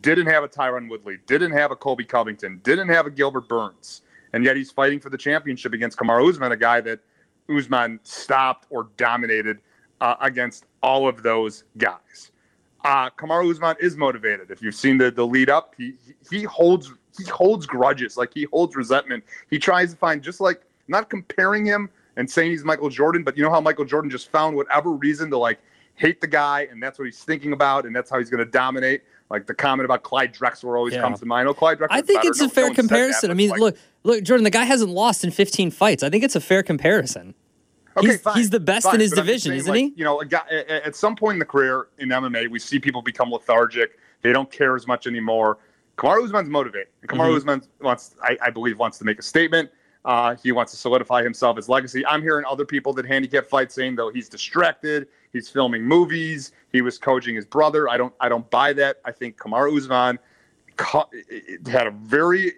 didn't 0.00 0.26
have 0.26 0.44
a 0.44 0.48
Tyron 0.48 0.88
Woodley, 0.88 1.18
didn't 1.26 1.52
have 1.52 1.70
a 1.70 1.76
Colby 1.76 2.04
Covington, 2.04 2.60
didn't 2.62 2.88
have 2.88 3.06
a 3.06 3.10
Gilbert 3.10 3.48
Burns, 3.48 4.02
and 4.32 4.44
yet 4.44 4.56
he's 4.56 4.70
fighting 4.70 5.00
for 5.00 5.10
the 5.10 5.18
championship 5.18 5.72
against 5.72 5.98
Kamaru 5.98 6.30
Usman, 6.30 6.52
a 6.52 6.56
guy 6.56 6.80
that 6.80 7.00
Usman 7.48 8.00
stopped 8.04 8.66
or 8.70 8.88
dominated 8.96 9.58
uh, 10.00 10.16
against 10.20 10.64
all 10.82 11.08
of 11.08 11.22
those 11.22 11.64
guys. 11.78 12.30
Uh, 12.84 13.10
Kamaru 13.10 13.50
Usman 13.50 13.76
is 13.80 13.96
motivated. 13.96 14.50
If 14.50 14.62
you've 14.62 14.74
seen 14.74 14.98
the 14.98 15.10
the 15.10 15.26
lead 15.26 15.50
up, 15.50 15.74
he 15.76 15.94
he 16.30 16.42
holds 16.44 16.92
he 17.16 17.24
holds 17.24 17.66
grudges, 17.66 18.16
like 18.16 18.32
he 18.34 18.44
holds 18.44 18.74
resentment. 18.74 19.24
He 19.50 19.58
tries 19.58 19.92
to 19.92 19.96
find 19.96 20.22
just 20.22 20.40
like 20.40 20.62
not 20.88 21.10
comparing 21.10 21.64
him 21.64 21.90
and 22.16 22.28
saying 22.30 22.50
he's 22.50 22.64
Michael 22.64 22.90
Jordan, 22.90 23.22
but 23.22 23.36
you 23.36 23.42
know 23.42 23.50
how 23.50 23.60
Michael 23.60 23.84
Jordan 23.84 24.10
just 24.10 24.30
found 24.30 24.56
whatever 24.56 24.90
reason 24.92 25.30
to 25.30 25.38
like 25.38 25.60
hate 25.94 26.20
the 26.20 26.26
guy, 26.26 26.68
and 26.70 26.82
that's 26.82 26.98
what 26.98 27.04
he's 27.06 27.22
thinking 27.22 27.52
about, 27.52 27.86
and 27.86 27.94
that's 27.94 28.10
how 28.10 28.18
he's 28.18 28.30
going 28.30 28.44
to 28.44 28.50
dominate. 28.50 29.02
Like 29.30 29.46
the 29.46 29.54
comment 29.54 29.84
about 29.84 30.02
Clyde 30.02 30.34
Drexler 30.34 30.76
always 30.76 30.94
yeah. 30.94 31.00
comes 31.00 31.20
to 31.20 31.26
mind. 31.26 31.48
Oh, 31.48 31.54
Clyde 31.54 31.78
Drexler. 31.78 31.88
I 31.90 32.02
think 32.02 32.24
it's 32.24 32.40
no, 32.40 32.46
a 32.46 32.48
fair 32.50 32.70
comparison. 32.72 33.28
That, 33.28 33.34
I 33.34 33.36
mean, 33.36 33.50
like, 33.50 33.60
look, 33.60 33.76
look, 34.02 34.22
Jordan. 34.24 34.44
The 34.44 34.50
guy 34.50 34.64
hasn't 34.64 34.90
lost 34.90 35.24
in 35.24 35.30
15 35.30 35.70
fights. 35.70 36.02
I 36.02 36.10
think 36.10 36.22
it's 36.22 36.36
a 36.36 36.40
fair 36.40 36.62
comparison. 36.62 37.34
Okay, 37.96 38.08
he's, 38.08 38.20
fine, 38.20 38.36
he's 38.36 38.50
the 38.50 38.60
best 38.60 38.84
fine, 38.84 38.96
in 38.96 39.00
his 39.00 39.12
division, 39.12 39.50
saying, 39.50 39.60
isn't 39.60 39.70
like, 39.70 39.80
he? 39.80 39.92
You 39.96 40.04
know, 40.04 40.22
guy, 40.22 40.40
at 40.68 40.96
some 40.96 41.14
point 41.14 41.34
in 41.34 41.38
the 41.38 41.44
career 41.44 41.88
in 41.98 42.08
MMA, 42.08 42.50
we 42.50 42.58
see 42.58 42.78
people 42.78 43.02
become 43.02 43.30
lethargic. 43.30 43.98
They 44.22 44.32
don't 44.32 44.50
care 44.50 44.76
as 44.76 44.86
much 44.86 45.06
anymore. 45.06 45.58
Kamaru 45.98 46.24
Usman's 46.24 46.48
motivated. 46.48 46.88
And 47.02 47.10
Kamaru 47.10 47.28
mm-hmm. 47.28 47.36
Usman 47.36 47.62
wants, 47.80 48.16
I, 48.22 48.38
I, 48.42 48.50
believe, 48.50 48.78
wants 48.78 48.98
to 48.98 49.04
make 49.04 49.18
a 49.18 49.22
statement. 49.22 49.70
Uh, 50.04 50.34
he 50.42 50.52
wants 50.52 50.72
to 50.72 50.78
solidify 50.78 51.22
himself, 51.22 51.56
his 51.56 51.68
legacy. 51.68 52.04
I'm 52.06 52.22
hearing 52.22 52.44
other 52.46 52.64
people 52.64 52.92
that 52.94 53.06
handicap 53.06 53.46
fight 53.46 53.70
saying 53.70 53.96
though 53.96 54.10
he's 54.10 54.28
distracted, 54.28 55.06
he's 55.32 55.48
filming 55.48 55.82
movies, 55.82 56.52
he 56.72 56.82
was 56.82 56.98
coaching 56.98 57.34
his 57.34 57.46
brother. 57.46 57.88
I 57.88 57.96
don't, 57.96 58.14
I 58.20 58.28
don't 58.28 58.48
buy 58.50 58.72
that. 58.74 58.98
I 59.04 59.12
think 59.12 59.36
Kamaru 59.36 59.76
Usman 59.76 60.18
had 61.66 61.86
a 61.86 61.90
very 61.90 62.52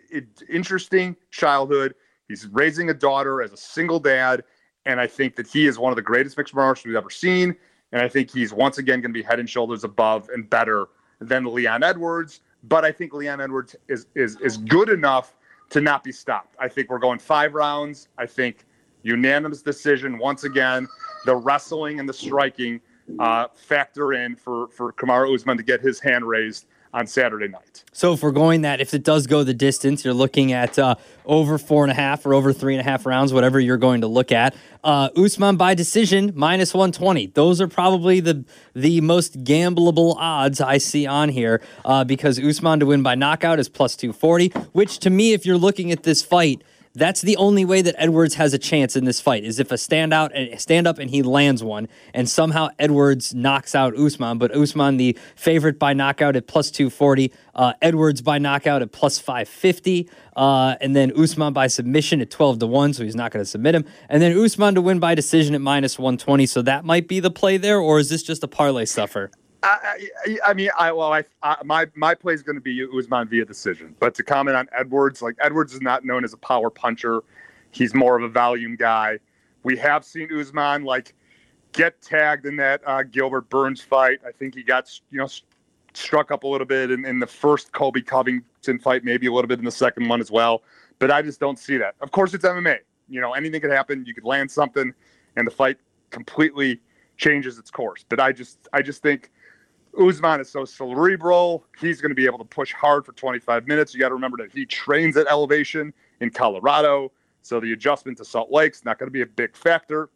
interesting 0.49 1.17
childhood. 1.31 1.95
He's 2.29 2.47
raising 2.47 2.91
a 2.91 2.95
daughter 2.95 3.43
as 3.43 3.53
a 3.53 3.57
single 3.57 3.99
dad 3.99 4.45
and 4.87 5.01
I 5.01 5.07
think 5.07 5.37
that 5.37 5.47
he 5.47 5.67
is 5.67 5.79
one 5.79 5.93
of 5.93 5.97
the 5.97 6.03
greatest 6.03 6.37
mixed 6.37 6.55
martial 6.55 6.69
artists 6.69 6.87
we've 6.87 6.97
ever 6.97 7.11
seen. 7.11 7.57
And 7.93 8.03
I 8.03 8.09
think 8.09 8.31
he's 8.31 8.53
once 8.53 8.79
again 8.79 9.01
going 9.01 9.13
to 9.13 9.19
be 9.19 9.23
head 9.23 9.39
and 9.39 9.49
shoulders 9.49 9.85
above 9.85 10.29
and 10.31 10.49
better 10.49 10.87
than 11.21 11.45
Leon 11.45 11.83
Edwards. 11.83 12.41
But 12.65 12.85
I 12.85 12.93
think 12.93 13.13
Leon 13.13 13.41
Edwards 13.41 13.77
is 13.89 14.07
is 14.15 14.37
is 14.41 14.57
good 14.57 14.89
enough 14.89 15.37
to 15.71 15.81
not 15.81 16.03
be 16.03 16.13
stopped. 16.13 16.57
I 16.59 16.69
think 16.69 16.91
we're 16.91 16.99
going 16.99 17.19
five 17.19 17.55
rounds. 17.55 18.09
I 18.19 18.27
think 18.27 18.67
unanimous 19.05 19.63
decision 19.63 20.19
once 20.19 20.43
again. 20.43 20.89
The 21.25 21.37
wrestling 21.37 22.01
and 22.01 22.09
the 22.09 22.13
striking 22.13 22.81
uh, 23.19 23.47
factor 23.55 24.13
in 24.13 24.35
for 24.35 24.69
for 24.69 24.93
Kamaru 24.93 25.35
Usman 25.35 25.57
to 25.57 25.63
get 25.63 25.81
his 25.81 26.01
hand 26.01 26.27
raised 26.27 26.67
on 26.95 27.09
Saturday 27.09 27.49
night. 27.49 27.83
So 27.93 28.13
if 28.13 28.23
we're 28.23 28.31
going 28.31 28.63
that, 28.63 28.81
if 28.81 28.95
it 28.95 29.03
does 29.03 29.27
go 29.27 29.43
the 29.43 29.53
distance, 29.53 30.05
you're 30.05 30.15
looking 30.15 30.53
at 30.53 30.79
uh, 30.79 30.95
over 31.27 31.59
four 31.59 31.83
and 31.83 31.91
a 31.91 31.95
half 31.95 32.25
or 32.25 32.35
over 32.35 32.53
three 32.53 32.73
and 32.73 32.81
a 32.81 32.89
half 32.89 33.05
rounds, 33.05 33.33
whatever 33.33 33.59
you're 33.59 33.77
going 33.77 34.03
to 34.03 34.07
look 34.07 34.31
at. 34.31 34.55
Uh, 34.85 35.09
Usman 35.17 35.57
by 35.57 35.75
decision 35.75 36.33
minus 36.37 36.73
120. 36.73 37.27
Those 37.29 37.61
are 37.61 37.67
probably 37.67 38.21
the 38.21 38.45
the 38.75 39.01
most 39.01 39.43
gambleable 39.43 40.15
odds 40.17 40.61
I 40.61 40.79
see 40.79 41.05
on 41.05 41.31
here 41.31 41.61
uh, 41.85 42.05
because 42.05 42.39
Usman 42.39 42.79
to 42.81 42.87
win 42.87 43.03
by 43.03 43.17
knockout 43.17 43.59
is 43.59 43.69
plus 43.69 43.97
240, 43.97 44.49
which 44.73 44.99
to 45.01 45.11
me, 45.11 45.33
if 45.33 45.45
you're 45.45 45.59
looking 45.59 45.91
at 45.91 46.05
this 46.05 46.23
fight 46.23 46.63
that's 46.95 47.21
the 47.23 47.37
only 47.37 47.65
way 47.65 47.83
that 47.83 47.95
Edwards 47.99 48.35
has 48.35 48.55
a 48.55 48.59
chance 48.59 48.97
in 48.97 49.05
this 49.05 49.21
fight 49.21 49.45
is 49.45 49.59
if 49.59 49.73
a 49.73 49.79
stand 49.79 50.15
out 50.15 50.33
and 50.35 50.61
stand 50.61 50.87
up 50.87 50.99
and 50.99 51.11
he 51.11 51.23
lands 51.23 51.63
one, 51.63 51.89
and 52.13 52.29
somehow 52.29 52.69
Edwards 52.79 53.35
knocks 53.35 53.75
out 53.75 53.97
Usman. 53.99 54.39
But 54.39 54.55
Usman, 54.55 54.97
the 54.97 55.19
favorite 55.35 55.79
by 55.79 55.93
knockout 55.93 56.37
at 56.37 56.47
plus 56.47 56.71
two 56.71 56.91
forty, 56.91 57.33
uh, 57.55 57.73
Edwards 57.83 58.23
by 58.23 58.39
knockout 58.39 58.83
at 58.83 58.93
plus 58.93 59.19
five 59.19 59.49
fifty, 59.49 60.09
uh, 60.37 60.77
and 60.81 60.95
then 60.95 61.13
Usman 61.19 61.53
by 61.53 61.67
submission 61.67 62.21
at 62.21 62.31
twelve 62.31 62.59
to 62.61 62.67
one, 62.67 62.93
so 62.93 63.03
he's 63.05 63.17
not 63.17 63.33
going 63.33 63.45
to 63.45 63.51
submit 63.51 63.75
him, 63.75 63.85
and 64.09 64.23
then 64.23 64.37
Usman 64.39 64.75
to 64.77 64.81
win 64.81 65.01
by 65.01 65.15
decision 65.15 65.55
at 65.55 65.61
minus 65.61 65.99
one 65.99 66.17
twenty. 66.17 66.47
So 66.47 66.63
that 66.63 66.85
might 66.85 67.09
be 67.09 67.21
the 67.21 67.31
play 67.31 67.57
there, 67.57 67.79
or 67.79 67.99
is 67.99 68.09
this 68.09 68.23
just 68.23 68.45
a 68.45 68.49
parlay 68.49 68.85
stuffer? 68.85 69.31
I, 69.65 70.09
I, 70.27 70.39
I, 70.51 70.55
mean, 70.55 70.71
I 70.79 70.93
well, 70.93 71.13
I, 71.13 71.25
I 71.43 71.57
my 71.65 71.87
my 71.95 72.15
play 72.15 72.35
is 72.35 72.43
going 72.43 72.57
to 72.57 72.61
be 72.61 72.87
Usman 72.97 73.29
via 73.29 73.45
decision. 73.45 73.95
But 73.99 74.15
to 74.17 74.23
comment 74.23 74.57
on 74.57 74.69
Edwards, 74.77 75.23
like 75.23 75.37
Edwards 75.41 75.75
is 75.75 75.81
not 75.81 76.05
known 76.05 76.25
as 76.25 76.33
a 76.33 76.37
power 76.37 76.71
puncher. 76.71 77.23
He's 77.71 77.95
more 77.95 78.17
of 78.17 78.23
a 78.23 78.29
volume 78.29 78.77
guy. 78.77 79.19
We 79.63 79.77
have 79.79 80.05
seen 80.05 80.29
Usman 80.33 80.85
like 80.85 81.15
get 81.73 82.01
tagged 82.03 82.47
in 82.47 82.57
that 82.57 82.83
uh, 82.87 83.03
Gilbert 83.05 83.49
Burns 83.49 83.81
fight. 83.81 84.21
I 84.27 84.33
think 84.33 84.55
he 84.55 84.63
got 84.63 84.91
you 85.11 85.19
know 85.19 85.29
struck 85.95 86.31
up 86.31 86.45
a 86.45 86.47
little 86.47 86.67
bit 86.67 86.91
in, 86.91 87.05
in 87.05 87.19
the 87.19 87.27
first 87.27 87.73
Colby 87.73 88.03
Covington 88.03 88.79
fight, 88.79 89.05
maybe 89.05 89.27
a 89.27 89.33
little 89.33 89.49
bit 89.49 89.59
in 89.59 89.65
the 89.65 89.71
second 89.71 90.09
one 90.09 90.21
as 90.21 90.31
well. 90.31 90.63
But 90.99 91.11
I 91.11 91.23
just 91.23 91.41
don't 91.41 91.59
see 91.59 91.77
that. 91.79 91.95
Of 92.01 92.11
course, 92.11 92.35
it's 92.35 92.45
MMA. 92.45 92.79
You 93.09 93.21
know, 93.21 93.33
anything 93.33 93.61
could 93.61 93.71
happen. 93.71 94.05
You 94.07 94.15
could 94.15 94.25
land 94.25 94.51
something, 94.51 94.93
and 95.37 95.47
the 95.47 95.51
fight 95.51 95.79
completely 96.11 96.81
changes 97.17 97.59
its 97.59 97.71
course. 97.71 98.05
But 98.09 98.21
I 98.21 98.33
just 98.33 98.69
I 98.73 98.83
just 98.83 99.03
think 99.03 99.31
Usman 100.01 100.41
is 100.41 100.51
so 100.51 100.65
cerebral. 100.65 101.65
He's 101.81 102.01
going 102.01 102.11
to 102.11 102.15
be 102.15 102.27
able 102.27 102.39
to 102.39 102.45
push 102.45 102.73
hard 102.73 103.05
for 103.05 103.13
25 103.13 103.67
minutes. 103.67 103.95
You 103.95 104.01
got 104.01 104.09
to 104.09 104.15
remember 104.15 104.39
that 104.39 104.53
he 104.53 104.67
trains 104.67 105.17
at 105.17 105.27
elevation 105.29 105.93
in 106.21 106.31
Colorado. 106.31 107.13
So 107.43 107.61
the 107.61 107.73
adjustment 107.73 108.19
to 108.19 108.25
Salt 108.25 108.51
Lake's 108.51 108.85
not 108.85 108.99
going 108.99 109.09
to 109.09 109.13
be 109.13 109.23
a 109.23 109.27
big 109.27 109.57
factor. 109.57 110.09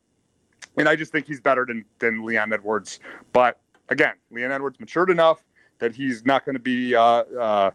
And 0.77 0.88
I 0.88 0.97
just 0.97 1.12
think 1.12 1.27
he's 1.27 1.41
better 1.41 1.67
than, 1.67 1.85
than 1.99 2.25
Leon 2.25 2.53
Edwards. 2.53 3.01
But 3.33 3.61
again, 3.88 4.14
Leon 4.31 4.53
Edwards 4.53 4.81
matured 4.81 5.11
enough 5.11 5.45
that 5.79 5.95
he's 5.95 6.25
not 6.25 6.45
going 6.45 6.55
to 6.55 6.62
be 6.62 6.95
uh, 6.95 7.03
uh, 7.03 7.71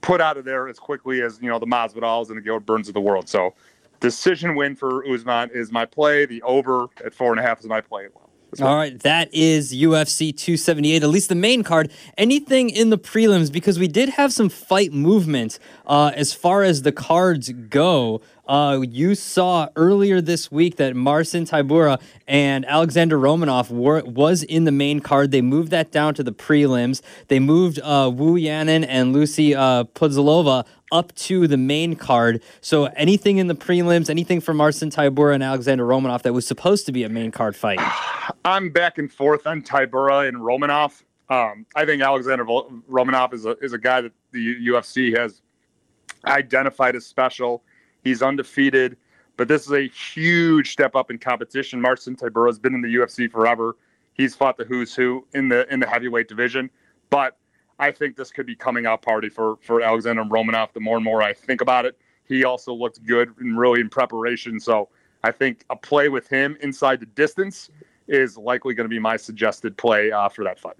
put 0.00 0.20
out 0.20 0.36
of 0.36 0.44
there 0.44 0.68
as 0.68 0.78
quickly 0.78 1.22
as, 1.22 1.38
you 1.40 1.48
know, 1.48 1.58
the 1.58 1.66
Masvidals 1.66 2.28
and 2.28 2.36
the 2.36 2.42
Gilbert 2.42 2.66
Burns 2.66 2.88
of 2.88 2.94
the 2.94 3.00
world. 3.00 3.28
So 3.28 3.54
decision 4.00 4.54
win 4.54 4.74
for 4.74 5.06
Usman 5.06 5.50
is 5.52 5.70
my 5.70 5.84
play. 5.84 6.26
The 6.26 6.42
over 6.42 6.86
at 7.04 7.14
four 7.14 7.30
and 7.30 7.40
a 7.40 7.42
half 7.42 7.60
is 7.60 7.66
my 7.66 7.80
play. 7.80 8.08
All 8.60 8.76
right, 8.76 8.98
that 9.00 9.32
is 9.32 9.72
UFC 9.72 10.36
278, 10.36 11.02
at 11.02 11.08
least 11.08 11.28
the 11.28 11.34
main 11.34 11.62
card. 11.62 11.90
Anything 12.16 12.70
in 12.70 12.90
the 12.90 12.98
prelims, 12.98 13.50
because 13.50 13.78
we 13.78 13.88
did 13.88 14.10
have 14.10 14.32
some 14.32 14.48
fight 14.48 14.92
movement 14.92 15.58
uh, 15.86 16.12
as 16.14 16.32
far 16.32 16.62
as 16.62 16.82
the 16.82 16.92
cards 16.92 17.50
go. 17.50 18.20
Uh, 18.46 18.82
you 18.86 19.14
saw 19.14 19.68
earlier 19.74 20.20
this 20.20 20.52
week 20.52 20.76
that 20.76 20.94
Marcin 20.94 21.46
Tybura 21.46 22.00
and 22.28 22.66
Alexander 22.66 23.18
Romanov 23.18 23.70
were 23.70 24.02
was 24.04 24.42
in 24.42 24.64
the 24.64 24.72
main 24.72 25.00
card. 25.00 25.30
They 25.30 25.40
moved 25.40 25.70
that 25.70 25.90
down 25.90 26.14
to 26.14 26.22
the 26.22 26.32
prelims. 26.32 27.00
They 27.28 27.40
moved 27.40 27.80
uh, 27.82 28.10
Wu 28.14 28.34
Yanan 28.34 28.84
and 28.86 29.12
Lucy 29.12 29.54
uh, 29.54 29.84
Pudilová 29.84 30.66
up 30.92 31.14
to 31.14 31.48
the 31.48 31.56
main 31.56 31.96
card. 31.96 32.42
So 32.60 32.86
anything 32.96 33.38
in 33.38 33.46
the 33.46 33.54
prelims, 33.54 34.10
anything 34.10 34.40
for 34.40 34.52
Marcin 34.52 34.90
Tybura 34.90 35.34
and 35.34 35.42
Alexander 35.42 35.84
Romanov 35.84 36.22
that 36.22 36.34
was 36.34 36.46
supposed 36.46 36.86
to 36.86 36.92
be 36.92 37.02
a 37.02 37.08
main 37.08 37.30
card 37.30 37.56
fight. 37.56 37.80
I'm 38.44 38.68
back 38.68 38.98
and 38.98 39.10
forth 39.10 39.46
on 39.46 39.62
Tybura 39.62 40.28
and 40.28 40.36
Romanov. 40.36 41.02
Um, 41.30 41.64
I 41.74 41.86
think 41.86 42.02
Alexander 42.02 42.44
Romanov 42.44 43.32
is 43.32 43.46
a 43.46 43.56
is 43.62 43.72
a 43.72 43.78
guy 43.78 44.02
that 44.02 44.12
the 44.32 44.66
UFC 44.66 45.16
has 45.16 45.40
identified 46.26 46.94
as 46.94 47.06
special. 47.06 47.62
He's 48.02 48.20
undefeated, 48.20 48.98
but 49.38 49.48
this 49.48 49.64
is 49.64 49.72
a 49.72 49.88
huge 49.88 50.72
step 50.72 50.94
up 50.94 51.10
in 51.10 51.16
competition. 51.16 51.80
Marcin 51.80 52.14
Tybura 52.14 52.48
has 52.48 52.58
been 52.58 52.74
in 52.74 52.82
the 52.82 52.94
UFC 52.94 53.30
forever. 53.30 53.76
He's 54.12 54.34
fought 54.34 54.58
the 54.58 54.64
who's 54.64 54.94
who 54.94 55.26
in 55.32 55.48
the 55.48 55.66
in 55.72 55.80
the 55.80 55.86
heavyweight 55.86 56.28
division, 56.28 56.68
but 57.08 57.38
I 57.78 57.90
think 57.90 58.14
this 58.14 58.30
could 58.30 58.46
be 58.46 58.54
coming 58.54 58.84
out 58.84 59.00
party 59.00 59.30
for 59.30 59.56
for 59.62 59.80
Alexander 59.80 60.22
Romanov. 60.22 60.74
The 60.74 60.80
more 60.80 60.96
and 60.96 61.04
more 61.04 61.22
I 61.22 61.32
think 61.32 61.62
about 61.62 61.86
it, 61.86 61.96
he 62.26 62.44
also 62.44 62.74
looked 62.74 63.02
good 63.06 63.32
and 63.38 63.58
really 63.58 63.80
in 63.80 63.88
preparation. 63.88 64.60
So 64.60 64.90
I 65.22 65.30
think 65.32 65.64
a 65.70 65.76
play 65.76 66.10
with 66.10 66.28
him 66.28 66.58
inside 66.60 67.00
the 67.00 67.06
distance 67.06 67.70
is 68.08 68.36
likely 68.36 68.74
going 68.74 68.84
to 68.84 68.94
be 68.94 68.98
my 68.98 69.16
suggested 69.16 69.76
play 69.76 70.12
uh, 70.12 70.28
for 70.28 70.44
that 70.44 70.58
fight. 70.58 70.76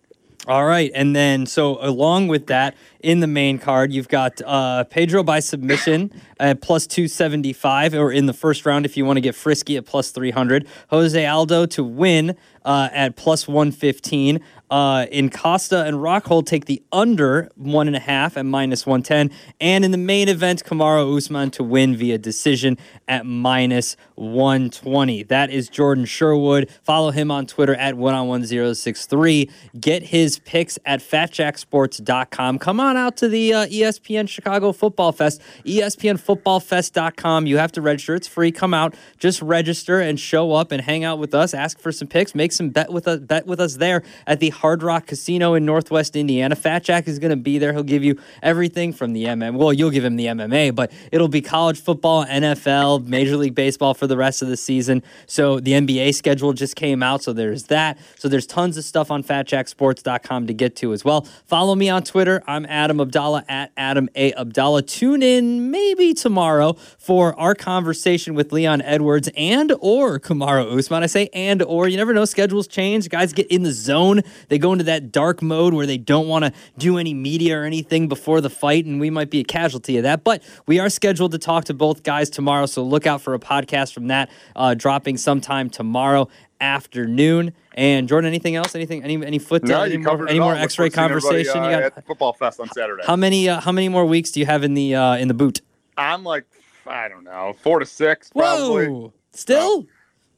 All 0.46 0.66
right, 0.66 0.90
and 0.94 1.16
then 1.16 1.46
so 1.46 1.78
along 1.80 2.28
with 2.28 2.48
that, 2.48 2.74
in 3.00 3.20
the 3.20 3.26
main 3.26 3.58
card, 3.58 3.94
you've 3.94 4.08
got 4.08 4.42
uh, 4.44 4.84
Pedro 4.84 5.22
by 5.22 5.40
submission 5.40 6.10
at 6.40 6.60
plus 6.60 6.86
two 6.86 7.08
seventy 7.08 7.54
five, 7.54 7.94
or 7.94 8.12
in 8.12 8.26
the 8.26 8.34
first 8.34 8.66
round 8.66 8.84
if 8.84 8.94
you 8.94 9.06
want 9.06 9.16
to 9.16 9.22
get 9.22 9.34
frisky 9.34 9.78
at 9.78 9.86
plus 9.86 10.10
three 10.10 10.32
hundred. 10.32 10.68
Jose 10.88 11.24
Aldo 11.26 11.64
to 11.66 11.82
win 11.82 12.36
uh, 12.64 12.88
at 12.92 13.16
plus 13.16 13.46
one 13.48 13.72
fifteen. 13.72 14.40
Uh, 14.70 15.06
in 15.12 15.30
Costa 15.30 15.84
and 15.84 15.98
Rockhold 15.98 16.46
take 16.46 16.64
the 16.64 16.82
under 16.90 17.48
one 17.54 17.86
and 17.86 17.94
a 17.94 18.00
half 18.00 18.36
at 18.36 18.44
minus 18.44 18.84
110. 18.84 19.30
And 19.60 19.84
in 19.84 19.92
the 19.92 19.98
main 19.98 20.28
event, 20.28 20.64
Kamaru 20.64 21.16
Usman 21.16 21.52
to 21.52 21.62
win 21.62 21.94
via 21.94 22.18
decision 22.18 22.76
at 23.06 23.24
minus 23.26 23.96
120. 24.16 25.22
That 25.24 25.50
is 25.50 25.68
Jordan 25.68 26.06
Sherwood. 26.06 26.70
Follow 26.82 27.10
him 27.10 27.30
on 27.30 27.46
Twitter 27.46 27.74
at 27.76 27.96
one 27.96 28.14
on 28.14 28.26
1063. 28.26 29.50
Get 29.78 30.04
his 30.04 30.40
picks 30.40 30.78
at 30.84 31.00
fatjacksports.com. 31.00 32.58
Come 32.58 32.80
on 32.80 32.96
out 32.96 33.16
to 33.18 33.28
the 33.28 33.52
uh, 33.52 33.66
ESPN 33.66 34.28
Chicago 34.28 34.72
Football 34.72 35.12
Fest, 35.12 35.40
ESPNFootballFest.com. 35.64 37.46
You 37.46 37.58
have 37.58 37.70
to 37.72 37.82
register, 37.82 38.14
it's 38.14 38.26
free. 38.26 38.50
Come 38.50 38.74
out, 38.74 38.94
just 39.18 39.42
register 39.42 40.00
and 40.00 40.18
show 40.18 40.52
up 40.52 40.72
and 40.72 40.82
hang 40.82 41.04
out 41.04 41.18
with 41.18 41.34
us. 41.34 41.54
Ask 41.54 41.78
for 41.78 41.92
some 41.92 42.08
picks, 42.08 42.34
make 42.34 42.50
some 42.54 42.70
bet 42.70 42.90
with 42.90 43.06
us, 43.08 43.20
bet 43.20 43.46
with 43.46 43.60
us 43.60 43.76
there 43.76 44.02
at 44.26 44.40
the 44.40 44.50
Hard 44.50 44.82
Rock 44.82 45.06
Casino 45.06 45.54
in 45.54 45.64
Northwest 45.64 46.16
Indiana. 46.16 46.56
Fat 46.56 46.84
Jack 46.84 47.08
is 47.08 47.18
going 47.18 47.30
to 47.30 47.36
be 47.36 47.58
there. 47.58 47.72
He'll 47.72 47.82
give 47.82 48.04
you 48.04 48.18
everything 48.42 48.92
from 48.92 49.12
the 49.12 49.24
MM. 49.24 49.56
Well, 49.56 49.72
you'll 49.72 49.90
give 49.90 50.04
him 50.04 50.16
the 50.16 50.26
MMA, 50.26 50.74
but 50.74 50.92
it'll 51.12 51.28
be 51.28 51.40
college 51.40 51.80
football, 51.80 52.24
NFL, 52.24 53.06
Major 53.06 53.36
League 53.36 53.54
Baseball 53.54 53.94
for 53.94 54.06
the 54.06 54.16
rest 54.16 54.42
of 54.42 54.48
the 54.48 54.56
season. 54.56 55.02
So 55.26 55.60
the 55.60 55.72
NBA 55.72 56.14
schedule 56.14 56.52
just 56.52 56.76
came 56.76 57.02
out, 57.02 57.22
so 57.22 57.32
there's 57.32 57.64
that. 57.64 57.98
So 58.16 58.28
there's 58.28 58.46
tons 58.46 58.76
of 58.76 58.84
stuff 58.84 59.10
on 59.10 59.22
fatjacksports.com 59.22 60.46
to 60.46 60.54
get 60.54 60.76
to 60.76 60.92
as 60.92 61.04
well. 61.04 61.22
Follow 61.46 61.74
me 61.74 61.88
on 61.88 62.02
Twitter. 62.02 62.42
I'm 62.46 62.66
Adam 62.66 62.98
Abdalla 62.98 63.44
at 63.48 63.72
Adam 63.76 64.08
A. 64.14 64.32
Abdalla. 64.32 64.86
Tune 64.86 65.22
in 65.22 65.70
maybe 65.70 66.14
tomorrow 66.14 66.74
for 66.98 67.38
our 67.38 67.54
conversation 67.54 68.34
with 68.34 68.52
Leon 68.52 68.82
Edwards 68.82 69.28
and 69.36 69.72
or 69.80 70.18
Kamaru 70.18 70.78
Usman. 70.78 71.02
I 71.02 71.06
say 71.06 71.28
and 71.32 71.62
or. 71.62 71.88
You 71.88 71.96
never 71.96 72.12
know. 72.12 72.24
Schedules 72.44 72.66
change. 72.68 73.08
Guys 73.08 73.32
get 73.32 73.46
in 73.46 73.62
the 73.62 73.72
zone. 73.72 74.20
They 74.48 74.58
go 74.58 74.72
into 74.72 74.84
that 74.84 75.10
dark 75.10 75.40
mode 75.40 75.72
where 75.72 75.86
they 75.86 75.96
don't 75.96 76.28
want 76.28 76.44
to 76.44 76.52
do 76.76 76.98
any 76.98 77.14
media 77.14 77.58
or 77.58 77.64
anything 77.64 78.06
before 78.06 78.42
the 78.42 78.50
fight, 78.50 78.84
and 78.84 79.00
we 79.00 79.08
might 79.08 79.30
be 79.30 79.40
a 79.40 79.44
casualty 79.44 79.96
of 79.96 80.02
that. 80.02 80.24
But 80.24 80.42
we 80.66 80.78
are 80.78 80.90
scheduled 80.90 81.32
to 81.32 81.38
talk 81.38 81.64
to 81.64 81.74
both 81.74 82.02
guys 82.02 82.28
tomorrow, 82.28 82.66
so 82.66 82.82
look 82.82 83.06
out 83.06 83.22
for 83.22 83.32
a 83.32 83.38
podcast 83.38 83.94
from 83.94 84.08
that 84.08 84.28
uh, 84.56 84.74
dropping 84.74 85.16
sometime 85.16 85.70
tomorrow 85.70 86.28
afternoon. 86.60 87.54
And 87.72 88.08
Jordan, 88.08 88.28
anything 88.28 88.56
else? 88.56 88.74
Anything? 88.74 89.02
Any 89.02 89.24
any 89.24 89.38
foot? 89.38 89.64
No, 89.64 89.80
any 89.80 89.96
more, 89.96 90.28
any 90.28 90.38
more 90.38 90.54
X-ray 90.54 90.90
forward 90.90 91.14
to 91.14 91.20
seeing 91.22 91.32
everybody, 91.32 91.44
conversation? 91.44 91.62
uh, 91.62 91.86
you 91.86 91.90
got 91.90 92.06
football 92.06 92.34
fest 92.34 92.60
on 92.60 92.68
Saturday. 92.74 93.04
how 93.06 93.16
many? 93.16 93.48
Uh, 93.48 93.58
how 93.62 93.72
many 93.72 93.88
more 93.88 94.04
weeks 94.04 94.32
do 94.32 94.40
you 94.40 94.44
have 94.44 94.64
in 94.64 94.74
the 94.74 94.94
uh, 94.94 95.16
in 95.16 95.28
the 95.28 95.34
boot? 95.34 95.62
I'm 95.96 96.24
like, 96.24 96.44
I 96.86 97.08
don't 97.08 97.24
know, 97.24 97.54
four 97.62 97.78
to 97.78 97.86
six 97.86 98.28
probably. 98.28 98.88
Whoa! 98.88 99.12
Still? 99.32 99.86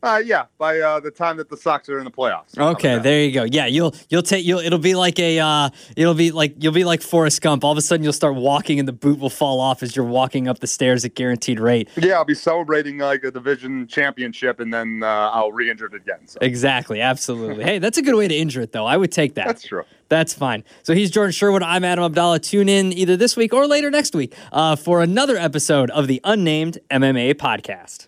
Uh, 0.02 0.22
yeah, 0.24 0.44
by 0.58 0.78
uh, 0.78 1.00
the 1.00 1.10
time 1.10 1.36
that 1.38 1.48
the 1.48 1.56
Sox 1.56 1.88
are 1.88 1.98
in 1.98 2.04
the 2.04 2.10
playoffs. 2.10 2.56
Okay, 2.56 2.98
there 2.98 3.24
you 3.24 3.32
go. 3.32 3.44
Yeah, 3.44 3.66
you'll 3.66 3.94
you'll 4.08 4.22
take 4.22 4.44
you'll 4.44 4.60
it'll 4.60 4.78
be 4.78 4.94
like 4.94 5.18
a 5.18 5.38
uh 5.40 5.70
it'll 5.96 6.14
be 6.14 6.30
like 6.30 6.54
you'll 6.62 6.72
be 6.72 6.84
like 6.84 7.02
Forrest 7.02 7.40
Gump. 7.40 7.64
All 7.64 7.72
of 7.72 7.78
a 7.78 7.80
sudden 7.80 8.04
you'll 8.04 8.12
start 8.12 8.34
walking 8.34 8.78
and 8.78 8.86
the 8.86 8.92
boot 8.92 9.18
will 9.18 9.30
fall 9.30 9.58
off 9.58 9.82
as 9.82 9.96
you're 9.96 10.04
walking 10.04 10.48
up 10.48 10.60
the 10.60 10.66
stairs 10.66 11.04
at 11.04 11.14
guaranteed 11.14 11.58
rate. 11.58 11.88
Yeah, 11.96 12.14
I'll 12.14 12.24
be 12.24 12.34
celebrating 12.34 12.98
like 12.98 13.24
a 13.24 13.30
division 13.30 13.86
championship, 13.86 14.60
and 14.60 14.72
then 14.72 15.02
uh, 15.02 15.06
I'll 15.06 15.52
re-injure 15.52 15.86
it 15.86 15.94
again. 15.94 16.26
So 16.26 16.38
Exactly, 16.40 17.00
absolutely. 17.00 17.64
hey, 17.64 17.78
that's 17.78 17.98
a 17.98 18.02
good 18.02 18.14
way 18.14 18.28
to 18.28 18.34
injure 18.34 18.60
it 18.60 18.72
though. 18.72 18.86
I 18.86 18.96
would 18.96 19.12
take 19.12 19.34
that. 19.34 19.46
that's 19.46 19.62
true. 19.64 19.84
That's 20.08 20.34
fine. 20.34 20.62
So 20.84 20.94
he's 20.94 21.10
Jordan 21.10 21.32
Sherwood. 21.32 21.62
I'm 21.64 21.82
Adam 21.82 22.12
Abdalla. 22.12 22.40
Tune 22.40 22.68
in 22.68 22.92
either 22.92 23.16
this 23.16 23.36
week 23.36 23.52
or 23.52 23.66
later 23.66 23.90
next 23.90 24.14
week 24.14 24.34
uh, 24.52 24.76
for 24.76 25.02
another 25.02 25.36
episode 25.36 25.90
of 25.90 26.06
the 26.06 26.20
Unnamed 26.22 26.78
MMA 26.90 27.34
Podcast. 27.34 28.04